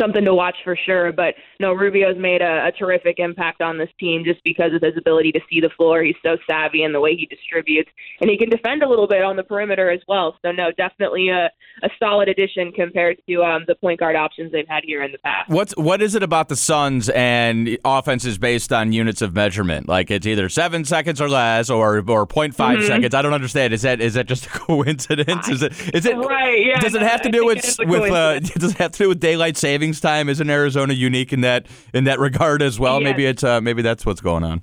something 0.00 0.24
to 0.24 0.34
watch 0.34 0.56
for 0.64 0.76
sure. 0.76 1.12
But 1.12 1.34
no, 1.60 1.72
Rubio's 1.72 2.16
made 2.18 2.42
a, 2.42 2.66
a, 2.66 2.72
terrific 2.72 3.18
impact 3.18 3.60
on 3.60 3.78
this 3.78 3.88
team 3.98 4.24
just 4.24 4.42
because 4.44 4.72
of 4.74 4.82
his 4.82 4.96
ability 4.96 5.32
to 5.32 5.40
see 5.50 5.60
the 5.60 5.70
floor. 5.76 6.02
He's 6.02 6.16
so 6.22 6.36
savvy 6.48 6.82
in 6.82 6.92
the 6.92 7.00
way 7.00 7.14
he 7.16 7.26
distributes, 7.26 7.90
and 8.20 8.28
he 8.28 8.36
can 8.36 8.50
defend 8.50 8.82
a 8.82 8.88
little 8.88 9.06
bit 9.06 9.22
on 9.22 9.36
the 9.36 9.42
perimeter 9.42 9.90
as 9.90 10.00
well. 10.08 10.36
So 10.42 10.52
no, 10.52 10.70
definitely 10.76 11.28
a, 11.28 11.50
a 11.82 11.88
solid 11.98 12.28
addition 12.28 12.72
compared 12.72 13.20
to 13.28 13.42
um, 13.42 13.64
the 13.66 13.74
point 13.76 14.00
guard 14.00 14.16
options 14.16 14.52
they've 14.52 14.68
had 14.68 14.84
here 14.84 15.02
in 15.02 15.12
the 15.12 15.18
past. 15.18 15.50
What's 15.50 15.76
what 15.76 16.02
is 16.02 16.14
it 16.14 16.22
about 16.22 16.48
the 16.48 16.56
Suns 16.56 17.08
and 17.10 17.78
offenses 17.84 18.38
based 18.38 18.72
on 18.72 18.92
units 18.92 19.22
of 19.22 19.34
measurement? 19.34 19.88
Like 19.88 20.10
it's 20.10 20.26
either 20.26 20.48
seven 20.48 20.84
seconds 20.84 21.20
or 21.20 21.28
less, 21.28 21.70
or 21.70 21.98
or 21.98 22.26
0.5 22.26 22.54
mm-hmm. 22.54 22.86
seconds. 22.86 23.14
I 23.14 23.22
don't 23.22 23.34
understand. 23.34 23.72
Is 23.74 23.82
that 23.82 24.00
is 24.00 24.14
that 24.14 24.26
just 24.26 24.46
a 24.46 24.48
coincidence? 24.50 25.48
Is 25.48 25.62
it 25.62 25.72
is 25.94 26.06
it 26.06 26.16
right? 26.16 26.64
Yeah. 26.64 26.80
Does 26.80 26.94
it 26.94 27.02
have 27.02 27.22
to 27.22 27.30
do 27.30 27.44
with 27.44 27.76
with 27.80 28.12
uh, 28.12 28.40
does 28.58 28.72
it 28.72 28.78
have 28.78 28.92
to 28.92 28.98
do 28.98 29.08
with 29.08 29.20
daylight 29.20 29.56
saving? 29.56 29.83
Savings 29.84 30.00
time 30.00 30.28
isn't 30.28 30.48
Arizona 30.48 30.94
unique 30.94 31.32
in 31.32 31.42
that 31.42 31.66
in 31.92 32.04
that 32.04 32.18
regard 32.28 32.62
as 32.62 32.78
well? 32.80 33.00
Yes. 33.00 33.10
Maybe 33.10 33.26
it's 33.26 33.44
uh, 33.44 33.60
maybe 33.60 33.82
that's 33.82 34.06
what's 34.06 34.20
going 34.20 34.44
on. 34.44 34.62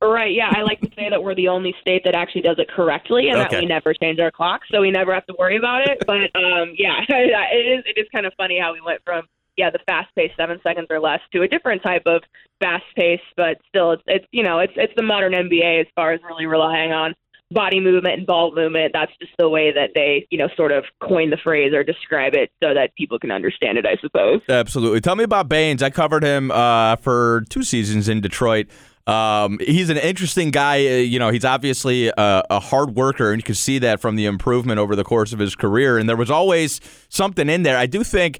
Right. 0.00 0.34
Yeah, 0.34 0.50
I 0.50 0.62
like 0.62 0.80
to 0.80 0.90
say 0.96 1.10
that 1.10 1.22
we're 1.22 1.36
the 1.36 1.46
only 1.46 1.74
state 1.80 2.02
that 2.04 2.16
actually 2.16 2.40
does 2.40 2.56
it 2.58 2.68
correctly, 2.68 3.28
and 3.28 3.38
okay. 3.38 3.50
that 3.50 3.60
we 3.60 3.66
never 3.66 3.94
change 3.94 4.18
our 4.18 4.32
clock, 4.32 4.62
so 4.68 4.80
we 4.80 4.90
never 4.90 5.14
have 5.14 5.24
to 5.26 5.34
worry 5.38 5.56
about 5.56 5.88
it. 5.88 6.02
But 6.06 6.34
um, 6.34 6.74
yeah, 6.76 7.00
it 7.08 7.78
is. 7.78 7.84
It 7.86 8.00
is 8.00 8.06
kind 8.12 8.26
of 8.26 8.32
funny 8.36 8.58
how 8.58 8.72
we 8.72 8.80
went 8.80 9.00
from 9.04 9.22
yeah 9.56 9.70
the 9.70 9.78
fast 9.86 10.08
pace 10.16 10.32
seven 10.36 10.58
seconds 10.62 10.86
or 10.90 10.98
less 10.98 11.20
to 11.32 11.42
a 11.42 11.48
different 11.48 11.82
type 11.82 12.02
of 12.06 12.22
fast 12.60 12.84
pace, 12.96 13.20
but 13.36 13.58
still 13.68 13.92
it's 13.92 14.02
it's 14.06 14.26
you 14.32 14.42
know 14.42 14.58
it's 14.58 14.72
it's 14.76 14.92
the 14.96 15.02
modern 15.02 15.34
NBA 15.34 15.82
as 15.82 15.86
far 15.94 16.12
as 16.12 16.20
really 16.26 16.46
relying 16.46 16.92
on 16.92 17.14
body 17.52 17.80
movement 17.80 18.18
and 18.18 18.26
ball 18.26 18.54
movement. 18.54 18.92
That's 18.92 19.12
just 19.20 19.32
the 19.38 19.48
way 19.48 19.72
that 19.72 19.90
they, 19.94 20.26
you 20.30 20.38
know, 20.38 20.48
sort 20.56 20.72
of 20.72 20.84
coin 21.00 21.30
the 21.30 21.36
phrase 21.36 21.72
or 21.72 21.84
describe 21.84 22.34
it 22.34 22.50
so 22.62 22.74
that 22.74 22.94
people 22.96 23.18
can 23.18 23.30
understand 23.30 23.78
it, 23.78 23.86
I 23.86 23.96
suppose. 24.00 24.40
Absolutely. 24.48 25.00
Tell 25.00 25.16
me 25.16 25.24
about 25.24 25.48
Baynes. 25.48 25.82
I 25.82 25.90
covered 25.90 26.22
him 26.22 26.50
uh, 26.50 26.96
for 26.96 27.44
two 27.48 27.62
seasons 27.62 28.08
in 28.08 28.20
Detroit. 28.20 28.68
Um, 29.06 29.58
he's 29.60 29.90
an 29.90 29.96
interesting 29.96 30.50
guy. 30.52 30.86
Uh, 30.86 30.90
you 30.98 31.18
know, 31.18 31.30
he's 31.30 31.44
obviously 31.44 32.08
a, 32.08 32.42
a, 32.48 32.60
hard 32.60 32.94
worker, 32.94 33.32
and 33.32 33.40
you 33.40 33.44
can 33.44 33.56
see 33.56 33.80
that 33.80 34.00
from 34.00 34.14
the 34.14 34.26
improvement 34.26 34.78
over 34.78 34.94
the 34.94 35.02
course 35.02 35.32
of 35.32 35.40
his 35.40 35.56
career. 35.56 35.98
And 35.98 36.08
there 36.08 36.16
was 36.16 36.30
always 36.30 36.80
something 37.08 37.48
in 37.48 37.64
there. 37.64 37.76
I 37.76 37.86
do 37.86 38.04
think 38.04 38.38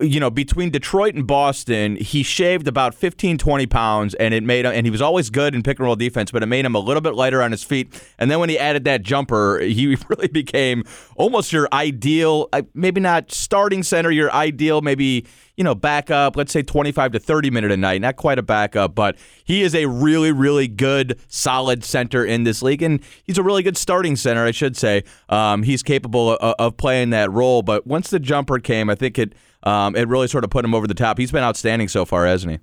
you 0.00 0.20
know, 0.20 0.30
between 0.30 0.70
Detroit 0.70 1.14
and 1.14 1.26
Boston, 1.26 1.96
he 1.96 2.22
shaved 2.22 2.68
about 2.68 2.94
15, 2.94 3.38
20 3.38 3.66
pounds, 3.66 4.14
and 4.14 4.32
it 4.32 4.42
made 4.42 4.64
him, 4.64 4.72
and 4.72 4.86
he 4.86 4.90
was 4.90 5.02
always 5.02 5.30
good 5.30 5.54
in 5.54 5.62
pick 5.62 5.78
and 5.78 5.86
roll 5.86 5.96
defense, 5.96 6.30
but 6.30 6.42
it 6.42 6.46
made 6.46 6.64
him 6.64 6.74
a 6.74 6.78
little 6.78 7.00
bit 7.00 7.14
lighter 7.14 7.42
on 7.42 7.50
his 7.50 7.64
feet. 7.64 8.00
And 8.18 8.30
then 8.30 8.38
when 8.38 8.48
he 8.48 8.58
added 8.58 8.84
that 8.84 9.02
jumper, 9.02 9.58
he 9.62 9.96
really 10.08 10.28
became 10.28 10.84
almost 11.16 11.52
your 11.52 11.68
ideal, 11.72 12.48
uh, 12.52 12.62
maybe 12.74 13.00
not 13.00 13.32
starting 13.32 13.82
center, 13.82 14.10
your 14.10 14.32
ideal, 14.32 14.80
maybe, 14.80 15.26
you 15.56 15.64
know, 15.64 15.74
backup, 15.74 16.36
let's 16.36 16.52
say 16.52 16.62
25 16.62 17.12
to 17.12 17.18
30 17.18 17.50
minute 17.50 17.72
a 17.72 17.76
night. 17.76 18.00
Not 18.00 18.16
quite 18.16 18.38
a 18.38 18.42
backup, 18.42 18.94
but 18.94 19.16
he 19.44 19.62
is 19.62 19.74
a 19.74 19.86
really, 19.86 20.32
really 20.32 20.68
good, 20.68 21.18
solid 21.28 21.84
center 21.84 22.24
in 22.24 22.44
this 22.44 22.62
league. 22.62 22.82
And 22.82 23.00
he's 23.24 23.38
a 23.38 23.42
really 23.42 23.62
good 23.62 23.76
starting 23.76 24.16
center, 24.16 24.44
I 24.44 24.52
should 24.52 24.76
say. 24.76 25.04
Um, 25.28 25.62
he's 25.62 25.82
capable 25.82 26.36
of, 26.36 26.54
of 26.58 26.76
playing 26.76 27.10
that 27.10 27.30
role. 27.30 27.62
But 27.62 27.86
once 27.86 28.08
the 28.08 28.20
jumper 28.20 28.58
came, 28.58 28.88
I 28.88 28.94
think 28.94 29.18
it, 29.18 29.34
um, 29.62 29.96
it 29.96 30.08
really 30.08 30.28
sort 30.28 30.44
of 30.44 30.50
put 30.50 30.64
him 30.64 30.74
over 30.74 30.86
the 30.86 30.94
top. 30.94 31.18
He's 31.18 31.32
been 31.32 31.44
outstanding 31.44 31.88
so 31.88 32.04
far, 32.04 32.26
hasn't 32.26 32.52
he? 32.52 32.58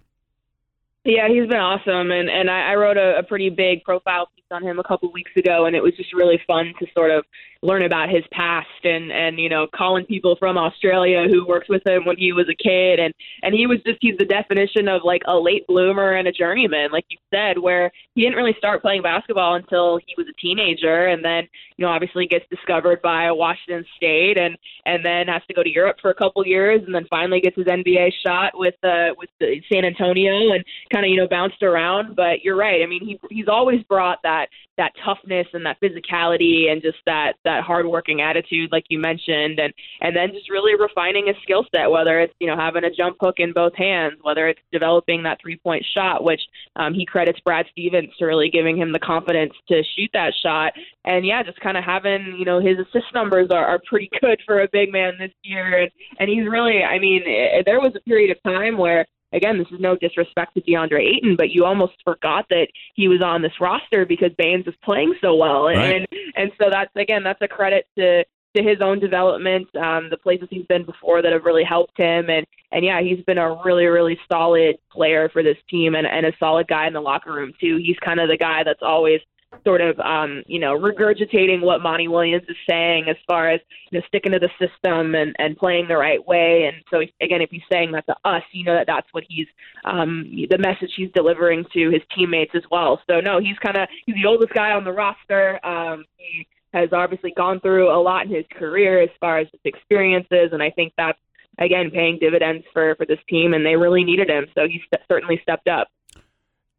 Yeah, 1.16 1.28
he's 1.30 1.48
been 1.48 1.60
awesome, 1.60 2.12
and 2.12 2.30
and 2.30 2.50
I, 2.50 2.72
I 2.72 2.76
wrote 2.76 2.98
a, 2.98 3.20
a 3.20 3.24
pretty 3.24 3.50
big 3.50 3.84
profile 3.84 4.30
on 4.52 4.64
him 4.64 4.80
a 4.80 4.84
couple 4.84 5.12
weeks 5.12 5.32
ago, 5.36 5.66
and 5.66 5.76
it 5.76 5.84
was 5.84 5.94
just 5.96 6.14
really 6.14 6.40
fun 6.48 6.74
to 6.80 6.86
sort 6.94 7.12
of 7.12 7.26
learn 7.62 7.84
about 7.84 8.10
his 8.10 8.24
past 8.32 8.68
and 8.84 9.12
and 9.12 9.40
you 9.40 9.50
know 9.50 9.68
calling 9.76 10.06
people 10.06 10.36
from 10.38 10.58
Australia 10.58 11.26
who 11.30 11.46
worked 11.48 11.70
with 11.70 11.82
him 11.88 12.06
when 12.06 12.18
he 12.18 12.32
was 12.32 12.48
a 12.50 12.64
kid. 12.64 13.00
And 13.00 13.14
and 13.44 13.54
he 13.54 13.68
was 13.68 13.80
just 13.86 13.98
he's 14.02 14.18
the 14.18 14.26
definition 14.26 14.88
of 14.88 15.02
like 15.04 15.22
a 15.28 15.38
late 15.38 15.66
bloomer 15.68 16.14
and 16.14 16.28
a 16.28 16.32
journeyman 16.32 16.92
like 16.92 17.06
you 17.10 17.18
said 17.34 17.58
where 17.58 17.92
he 18.16 18.22
didn't 18.22 18.36
really 18.36 18.56
start 18.58 18.82
playing 18.82 19.02
basketball 19.02 19.56
until 19.56 19.98
he 19.98 20.14
was 20.18 20.28
a 20.28 20.42
teenager 20.42 21.08
and 21.08 21.24
then 21.24 21.48
you 21.78 21.86
know 21.86 21.92
obviously 21.92 22.28
gets 22.28 22.46
discovered 22.50 23.02
by 23.02 23.32
Washington 23.32 23.86
State 23.96 24.38
and 24.38 24.56
and 24.86 25.04
then 25.04 25.28
has 25.28 25.42
to 25.48 25.54
go 25.54 25.64
to 25.64 25.70
Europe 25.70 25.98
for 26.02 26.12
a 26.12 26.16
couple 26.16 26.46
years 26.46 26.82
and 26.86 26.94
then 26.94 27.06
finally 27.10 27.42
gets 27.42 27.56
his 27.56 27.66
NBA 27.66 28.12
shot 28.26 28.54
with 28.56 28.76
uh 28.84 29.10
with 29.18 29.30
San 29.72 29.86
Antonio 29.86 30.54
and 30.54 30.64
kind 30.94 31.06
of 31.06 31.10
you 31.10 31.18
know 31.18 31.28
bounced 31.28 31.64
around. 31.64 32.16
But 32.16 32.44
you're 32.44 32.58
right. 32.58 32.82
I 32.84 32.86
mean 32.86 33.04
he 33.04 33.20
he's 33.30 33.48
always 33.48 33.82
brought 33.84 34.20
that 34.24 34.37
that 34.78 34.92
toughness 35.04 35.48
and 35.54 35.66
that 35.66 35.78
physicality 35.82 36.72
and 36.72 36.82
just 36.82 36.98
that 37.06 37.34
that 37.44 37.64
hardworking 37.64 38.22
attitude, 38.22 38.72
like 38.72 38.86
you 38.90 39.00
mentioned, 39.00 39.60
and 39.60 39.74
and 40.02 40.16
then 40.16 40.32
just 40.34 40.50
really 40.50 40.80
refining 40.80 41.28
his 41.28 41.36
skill 41.44 41.66
set. 41.74 41.90
Whether 41.90 42.20
it's 42.20 42.34
you 42.40 42.48
know 42.48 42.56
having 42.56 42.84
a 42.84 42.92
jump 42.92 43.18
hook 43.20 43.36
in 43.38 43.54
both 43.54 43.74
hands, 43.76 44.20
whether 44.22 44.48
it's 44.48 44.62
developing 44.72 45.24
that 45.24 45.40
three 45.42 45.58
point 45.58 45.86
shot, 45.94 46.24
which 46.24 46.42
um, 46.76 46.94
he 46.94 47.06
credits 47.06 47.40
Brad 47.40 47.66
Stevens 47.72 48.12
to 48.20 48.26
really 48.26 48.50
giving 48.50 48.78
him 48.78 48.92
the 48.92 49.00
confidence 49.00 49.54
to 49.70 49.82
shoot 49.96 50.10
that 50.14 50.34
shot, 50.44 50.74
and 51.06 51.26
yeah, 51.26 51.44
just 51.44 51.60
kind 51.60 51.78
of 51.78 51.84
having 51.84 52.36
you 52.38 52.46
know 52.46 52.60
his 52.60 52.78
assist 52.78 53.14
numbers 53.14 53.50
are, 53.52 53.66
are 53.66 53.80
pretty 53.88 54.10
good 54.22 54.40
for 54.46 54.62
a 54.62 54.70
big 54.72 54.92
man 54.92 55.14
this 55.20 55.32
year, 55.44 55.82
and 55.82 55.92
and 56.20 56.30
he's 56.30 56.48
really, 56.48 56.84
I 56.84 57.00
mean, 57.00 57.24
it, 57.26 57.66
there 57.66 57.80
was 57.80 57.94
a 57.96 58.02
period 58.02 58.32
of 58.32 58.42
time 58.44 58.78
where 58.78 59.06
again, 59.34 59.58
this 59.58 59.68
is 59.72 59.80
no 59.80 59.96
disrespect 59.96 60.56
to 60.56 60.62
DeAndre 60.62 61.02
Ayton, 61.02 61.36
but 61.36 61.50
you 61.50 61.66
almost 61.66 61.94
forgot 62.04 62.46
that 62.50 62.68
he 62.96 63.08
was 63.08 63.22
on 63.22 63.42
this 63.42 63.60
roster 63.60 64.06
because 64.06 64.32
Baynes 64.38 64.66
was 64.66 64.76
playing 64.84 65.16
so 65.22 65.36
well, 65.36 65.66
right. 65.66 65.96
and 65.96 66.08
and 66.36 66.52
so 66.60 66.70
that's 66.70 66.92
again 66.96 67.24
that's 67.24 67.42
a 67.42 67.48
credit 67.48 67.88
to 67.98 68.24
to 68.56 68.64
his 68.64 68.82
own 68.82 69.00
development, 69.00 69.68
um, 69.76 70.10
the 70.10 70.18
places 70.18 70.48
he's 70.50 70.66
been 70.66 70.84
before 70.84 71.22
that 71.22 71.32
have 71.32 71.44
really 71.44 71.64
helped 71.64 71.98
him, 71.98 72.30
and 72.30 72.46
and 72.72 72.84
yeah, 72.84 73.02
he's 73.02 73.24
been 73.26 73.38
a 73.38 73.58
really 73.64 73.86
really 73.86 74.20
solid 74.32 74.78
player 74.92 75.30
for 75.30 75.44
this 75.44 75.58
team 75.70 75.96
and 75.96 76.08
and 76.08 76.26
a 76.26 76.34
solid 76.40 76.68
guy 76.68 76.88
in 76.88 76.94
the 76.94 77.02
locker 77.02 77.34
room 77.34 77.54
too. 77.60 77.78
He's 77.78 77.98
kind 78.04 78.20
of 78.20 78.30
the 78.30 78.38
guy 78.38 78.64
that's 78.64 78.82
always 78.82 79.22
sort 79.64 79.82
of 79.82 80.00
um, 80.00 80.44
you 80.48 80.60
know 80.60 80.78
regurgitating 80.78 81.62
what 81.62 81.82
Monty 81.82 82.08
Williams 82.08 82.44
is 82.50 82.56
saying 82.70 83.06
as 83.10 83.16
far 83.28 83.50
as 83.50 83.60
you 83.90 84.00
know 84.00 84.06
sticking 84.08 84.32
to 84.34 84.40
the 84.40 84.50
system 84.60 85.16
and 85.16 85.36
and 85.40 85.58
playing 85.58 85.88
the 85.88 85.98
right 85.98 86.26
way. 86.26 86.70
And 86.72 86.84
so 86.92 87.02
again, 87.22 87.42
if 87.42 87.50
he's 87.50 87.62
saying 87.72 87.92
that 87.94 88.06
to 88.08 88.16
us, 88.26 88.44
you 88.52 88.64
know 88.64 88.76
that 88.76 88.88
that's 88.88 89.08
what 89.12 89.24
he's 89.28 89.48
um, 89.86 90.26
the 90.50 90.58
message 90.58 90.92
he's 90.96 91.12
delivering 91.16 91.66
to 91.74 91.90
his 91.90 92.02
teammates 92.16 92.52
as 92.56 92.64
well. 92.72 93.02
So 93.10 93.20
no, 93.20 93.40
he's 93.40 93.58
kind 93.60 93.78
of 93.78 93.88
he's 94.06 94.16
the 94.16 94.28
oldest 94.28 94.54
guy 94.54 94.72
on 94.72 94.84
the 94.84 94.92
roster. 94.92 95.66
Um, 95.66 96.06
he 96.18 96.48
has 96.74 96.90
obviously 96.92 97.34
gone 97.36 97.60
through 97.62 97.90
a 97.90 98.00
lot 98.00 98.26
in 98.26 98.34
his 98.34 98.46
career 98.52 99.02
as 99.02 99.10
far 99.20 99.40
as 99.40 99.48
his 99.52 99.62
experiences, 99.64 100.50
and 100.52 100.62
I 100.62 100.70
think 100.72 100.94
that's 100.98 101.20
again 101.60 101.90
paying 101.92 102.20
dividends 102.20 102.66
for 102.74 102.96
for 102.96 103.06
this 103.06 103.20
team, 103.30 103.54
and 103.54 103.66
they 103.66 103.76
really 103.76 104.04
needed 104.04 104.30
him. 104.30 104.46
So 104.56 104.68
he 104.68 104.80
st- 104.80 105.04
certainly 105.08 105.40
stepped 105.42 105.68
up. 105.68 105.88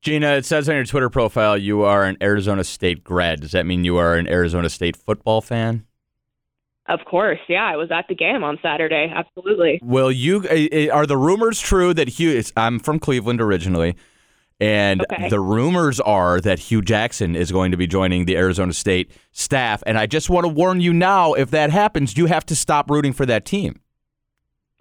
Gina, 0.02 0.34
it 0.34 0.44
says 0.44 0.68
on 0.68 0.76
your 0.76 0.84
Twitter 0.84 1.10
profile 1.10 1.58
you 1.58 1.82
are 1.82 2.04
an 2.04 2.16
Arizona 2.22 2.64
State 2.64 3.02
grad. 3.02 3.40
Does 3.40 3.52
that 3.52 3.66
mean 3.66 3.84
you 3.84 3.96
are 3.96 4.14
an 4.14 4.28
Arizona 4.28 4.68
State 4.68 4.96
football 4.96 5.40
fan? 5.40 5.84
Of 6.88 7.00
course, 7.04 7.40
yeah. 7.48 7.64
I 7.64 7.76
was 7.76 7.90
at 7.90 8.06
the 8.08 8.14
game 8.14 8.42
on 8.42 8.58
Saturday. 8.62 9.12
Absolutely. 9.14 9.78
Will 9.82 10.10
you? 10.10 10.44
Eh, 10.48 10.68
eh, 10.72 10.88
are 10.88 11.04
the 11.04 11.18
rumors 11.18 11.60
true 11.60 11.92
that 11.92 12.08
Hue? 12.08 12.42
I'm 12.56 12.78
from 12.78 12.98
Cleveland 12.98 13.42
originally, 13.42 13.94
and 14.58 15.04
okay. 15.12 15.28
the 15.28 15.40
rumors 15.40 16.00
are 16.00 16.40
that 16.40 16.58
Hue 16.58 16.80
Jackson 16.80 17.36
is 17.36 17.52
going 17.52 17.72
to 17.72 17.76
be 17.76 17.86
joining 17.86 18.24
the 18.24 18.38
Arizona 18.38 18.72
State 18.72 19.10
staff. 19.32 19.82
And 19.84 19.98
I 19.98 20.06
just 20.06 20.30
want 20.30 20.44
to 20.44 20.48
warn 20.48 20.80
you 20.80 20.94
now: 20.94 21.34
if 21.34 21.50
that 21.50 21.70
happens, 21.70 22.16
you 22.16 22.24
have 22.24 22.46
to 22.46 22.56
stop 22.56 22.90
rooting 22.90 23.12
for 23.12 23.26
that 23.26 23.44
team. 23.44 23.80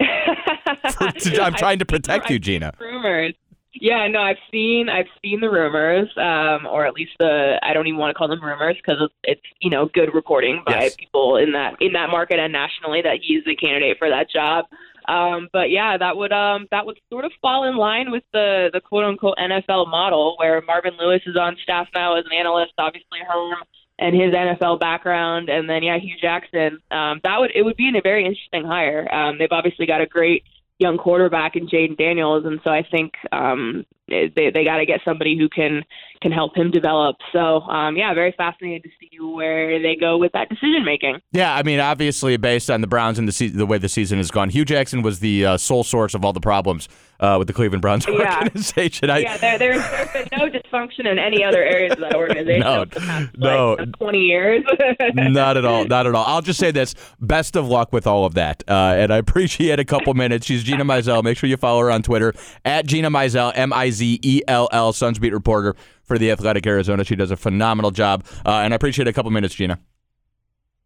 I'm 0.00 1.54
trying 1.54 1.80
to 1.80 1.84
protect 1.84 2.30
you, 2.30 2.38
Gina. 2.38 2.72
Rumors. 2.80 3.34
Yeah, 3.80 4.06
no, 4.08 4.20
I've 4.20 4.38
seen 4.50 4.88
I've 4.88 5.06
seen 5.22 5.40
the 5.40 5.50
rumors, 5.50 6.08
um, 6.16 6.66
or 6.66 6.86
at 6.86 6.94
least 6.94 7.12
the 7.18 7.58
I 7.62 7.72
don't 7.72 7.86
even 7.86 7.98
want 7.98 8.10
to 8.10 8.14
call 8.14 8.28
them 8.28 8.42
rumors 8.42 8.76
because 8.76 9.00
it's, 9.00 9.14
it's 9.24 9.40
you 9.60 9.70
know 9.70 9.86
good 9.86 10.14
reporting 10.14 10.62
by 10.66 10.82
yes. 10.82 10.96
people 10.96 11.36
in 11.36 11.52
that 11.52 11.76
in 11.80 11.92
that 11.92 12.10
market 12.10 12.40
and 12.40 12.52
nationally 12.52 13.02
that 13.02 13.18
he's 13.22 13.42
a 13.46 13.54
candidate 13.54 13.98
for 13.98 14.08
that 14.08 14.30
job. 14.30 14.64
Um, 15.08 15.48
but 15.52 15.70
yeah, 15.70 15.96
that 15.96 16.16
would 16.16 16.32
um, 16.32 16.66
that 16.70 16.84
would 16.86 16.98
sort 17.10 17.24
of 17.24 17.32
fall 17.40 17.64
in 17.64 17.76
line 17.76 18.10
with 18.10 18.24
the 18.32 18.68
the 18.72 18.80
quote 18.80 19.04
unquote 19.04 19.38
NFL 19.38 19.88
model 19.88 20.34
where 20.38 20.60
Marvin 20.62 20.94
Lewis 20.98 21.22
is 21.26 21.36
on 21.36 21.56
staff 21.62 21.88
now 21.94 22.16
as 22.16 22.24
an 22.26 22.32
analyst. 22.32 22.72
Obviously, 22.78 23.20
Herm 23.26 23.58
and 23.98 24.14
his 24.14 24.32
NFL 24.32 24.78
background, 24.80 25.48
and 25.48 25.68
then 25.68 25.82
yeah, 25.82 25.98
Hue 25.98 26.16
Jackson. 26.20 26.78
Um, 26.90 27.20
that 27.22 27.38
would 27.38 27.52
it 27.54 27.62
would 27.62 27.76
be 27.76 27.90
a 27.96 28.02
very 28.02 28.24
interesting 28.24 28.64
hire. 28.64 29.12
Um, 29.12 29.38
they've 29.38 29.48
obviously 29.50 29.86
got 29.86 30.00
a 30.00 30.06
great 30.06 30.44
young 30.78 30.96
quarterback 30.98 31.56
in 31.56 31.68
Jayden 31.68 31.98
Daniels, 31.98 32.44
and 32.46 32.60
so 32.64 32.70
I 32.70 32.86
think 32.88 33.12
um, 33.32 33.84
they 34.08 34.50
they 34.50 34.64
got 34.64 34.78
to 34.78 34.86
get 34.86 35.00
somebody 35.04 35.36
who 35.38 35.48
can 35.48 35.84
can 36.20 36.32
help 36.32 36.56
him 36.56 36.70
develop. 36.70 37.16
So 37.32 37.60
um, 37.62 37.96
yeah, 37.96 38.12
very 38.14 38.32
fascinated 38.36 38.84
to 38.84 38.90
see 39.00 39.08
where 39.20 39.80
they 39.80 39.96
go 39.96 40.18
with 40.18 40.32
that 40.32 40.48
decision 40.48 40.84
making. 40.84 41.20
Yeah, 41.32 41.54
I 41.54 41.62
mean, 41.62 41.80
obviously 41.80 42.36
based 42.36 42.70
on 42.70 42.80
the 42.80 42.86
Browns 42.86 43.18
and 43.18 43.28
the 43.28 43.32
se- 43.32 43.48
the 43.48 43.66
way 43.66 43.78
the 43.78 43.88
season 43.88 44.18
has 44.18 44.30
gone, 44.30 44.50
Hue 44.50 44.64
Jackson 44.64 45.02
was 45.02 45.20
the 45.20 45.44
uh, 45.44 45.56
sole 45.56 45.84
source 45.84 46.14
of 46.14 46.24
all 46.24 46.32
the 46.32 46.40
problems 46.40 46.88
uh, 47.20 47.36
with 47.38 47.48
the 47.48 47.52
Cleveland 47.52 47.82
Browns 47.82 48.06
yeah. 48.08 48.38
organization. 48.38 49.10
I, 49.10 49.18
yeah, 49.18 49.36
there, 49.36 49.58
there's, 49.58 49.90
there's 49.90 50.12
been 50.12 50.28
no 50.38 50.48
dysfunction 50.48 51.10
in 51.10 51.18
any 51.18 51.44
other 51.44 51.62
areas 51.62 51.92
of 51.92 52.00
that 52.00 52.14
organization. 52.14 52.60
no, 52.60 52.86
past, 52.86 53.30
no, 53.36 53.76
like, 53.78 53.92
20 53.98 54.18
years. 54.18 54.64
not 55.14 55.56
at 55.56 55.64
all, 55.64 55.84
not 55.84 56.06
at 56.06 56.14
all. 56.14 56.24
I'll 56.26 56.42
just 56.42 56.60
say 56.60 56.70
this: 56.70 56.94
best 57.20 57.56
of 57.56 57.66
luck 57.66 57.92
with 57.92 58.06
all 58.06 58.24
of 58.24 58.34
that, 58.34 58.62
uh, 58.68 58.94
and 58.96 59.12
I 59.12 59.16
appreciate 59.28 59.78
a 59.78 59.84
couple 59.84 60.14
minutes. 60.14 60.46
She's 60.46 60.64
Gina 60.64 60.84
Mizell. 60.84 61.22
Make 61.22 61.38
sure 61.38 61.48
you 61.48 61.56
follow 61.56 61.80
her 61.80 61.90
on 61.90 62.02
Twitter 62.02 62.34
at 62.64 62.86
Gina 62.86 63.10
Mizell, 63.10 63.52
M 63.54 63.72
I 63.72 63.90
Z 63.98 64.20
E 64.22 64.42
L 64.48 64.68
L, 64.72 64.92
Suns 64.92 65.18
beat 65.18 65.32
reporter 65.32 65.76
for 66.02 66.18
the 66.18 66.30
Athletic 66.30 66.66
Arizona. 66.66 67.04
She 67.04 67.16
does 67.16 67.30
a 67.30 67.36
phenomenal 67.36 67.90
job, 67.90 68.24
uh, 68.46 68.60
and 68.64 68.72
I 68.72 68.76
appreciate 68.76 69.08
a 69.08 69.12
couple 69.12 69.30
minutes, 69.30 69.54
Gina. 69.54 69.78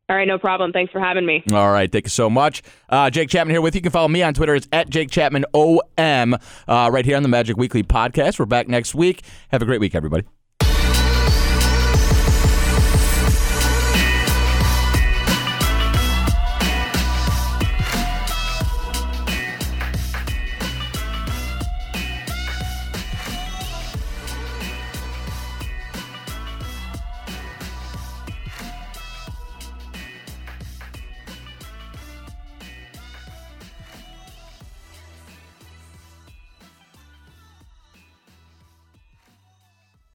All 0.09 0.17
right, 0.17 0.27
no 0.29 0.39
problem. 0.39 0.73
Thanks 0.73 0.93
for 0.93 1.01
having 1.01 1.25
me. 1.25 1.43
All 1.53 1.73
right, 1.73 1.91
thank 1.91 2.05
you 2.05 2.11
so 2.11 2.29
much. 2.29 2.63
Uh, 2.89 3.09
Jake 3.09 3.31
Chapman 3.31 3.55
here 3.55 3.63
with 3.63 3.75
you. 3.75 3.79
You 3.79 3.83
can 3.83 3.93
follow 3.93 4.09
me 4.09 4.23
on 4.23 4.35
Twitter. 4.35 4.55
It's 4.55 4.69
at 4.73 4.91
Jake 4.91 5.11
Chapman 5.11 5.45
OM 5.55 6.35
uh, 6.35 6.91
right 6.93 7.05
here 7.05 7.17
on 7.17 7.23
the 7.23 7.29
Magic 7.31 7.57
Weekly 7.57 7.83
podcast. 7.83 8.39
We're 8.39 8.47
back 8.47 8.69
next 8.69 8.95
week. 8.95 9.23
Have 9.53 9.63
a 9.63 9.65
great 9.65 9.81
week, 9.81 9.95
everybody. 9.95 10.25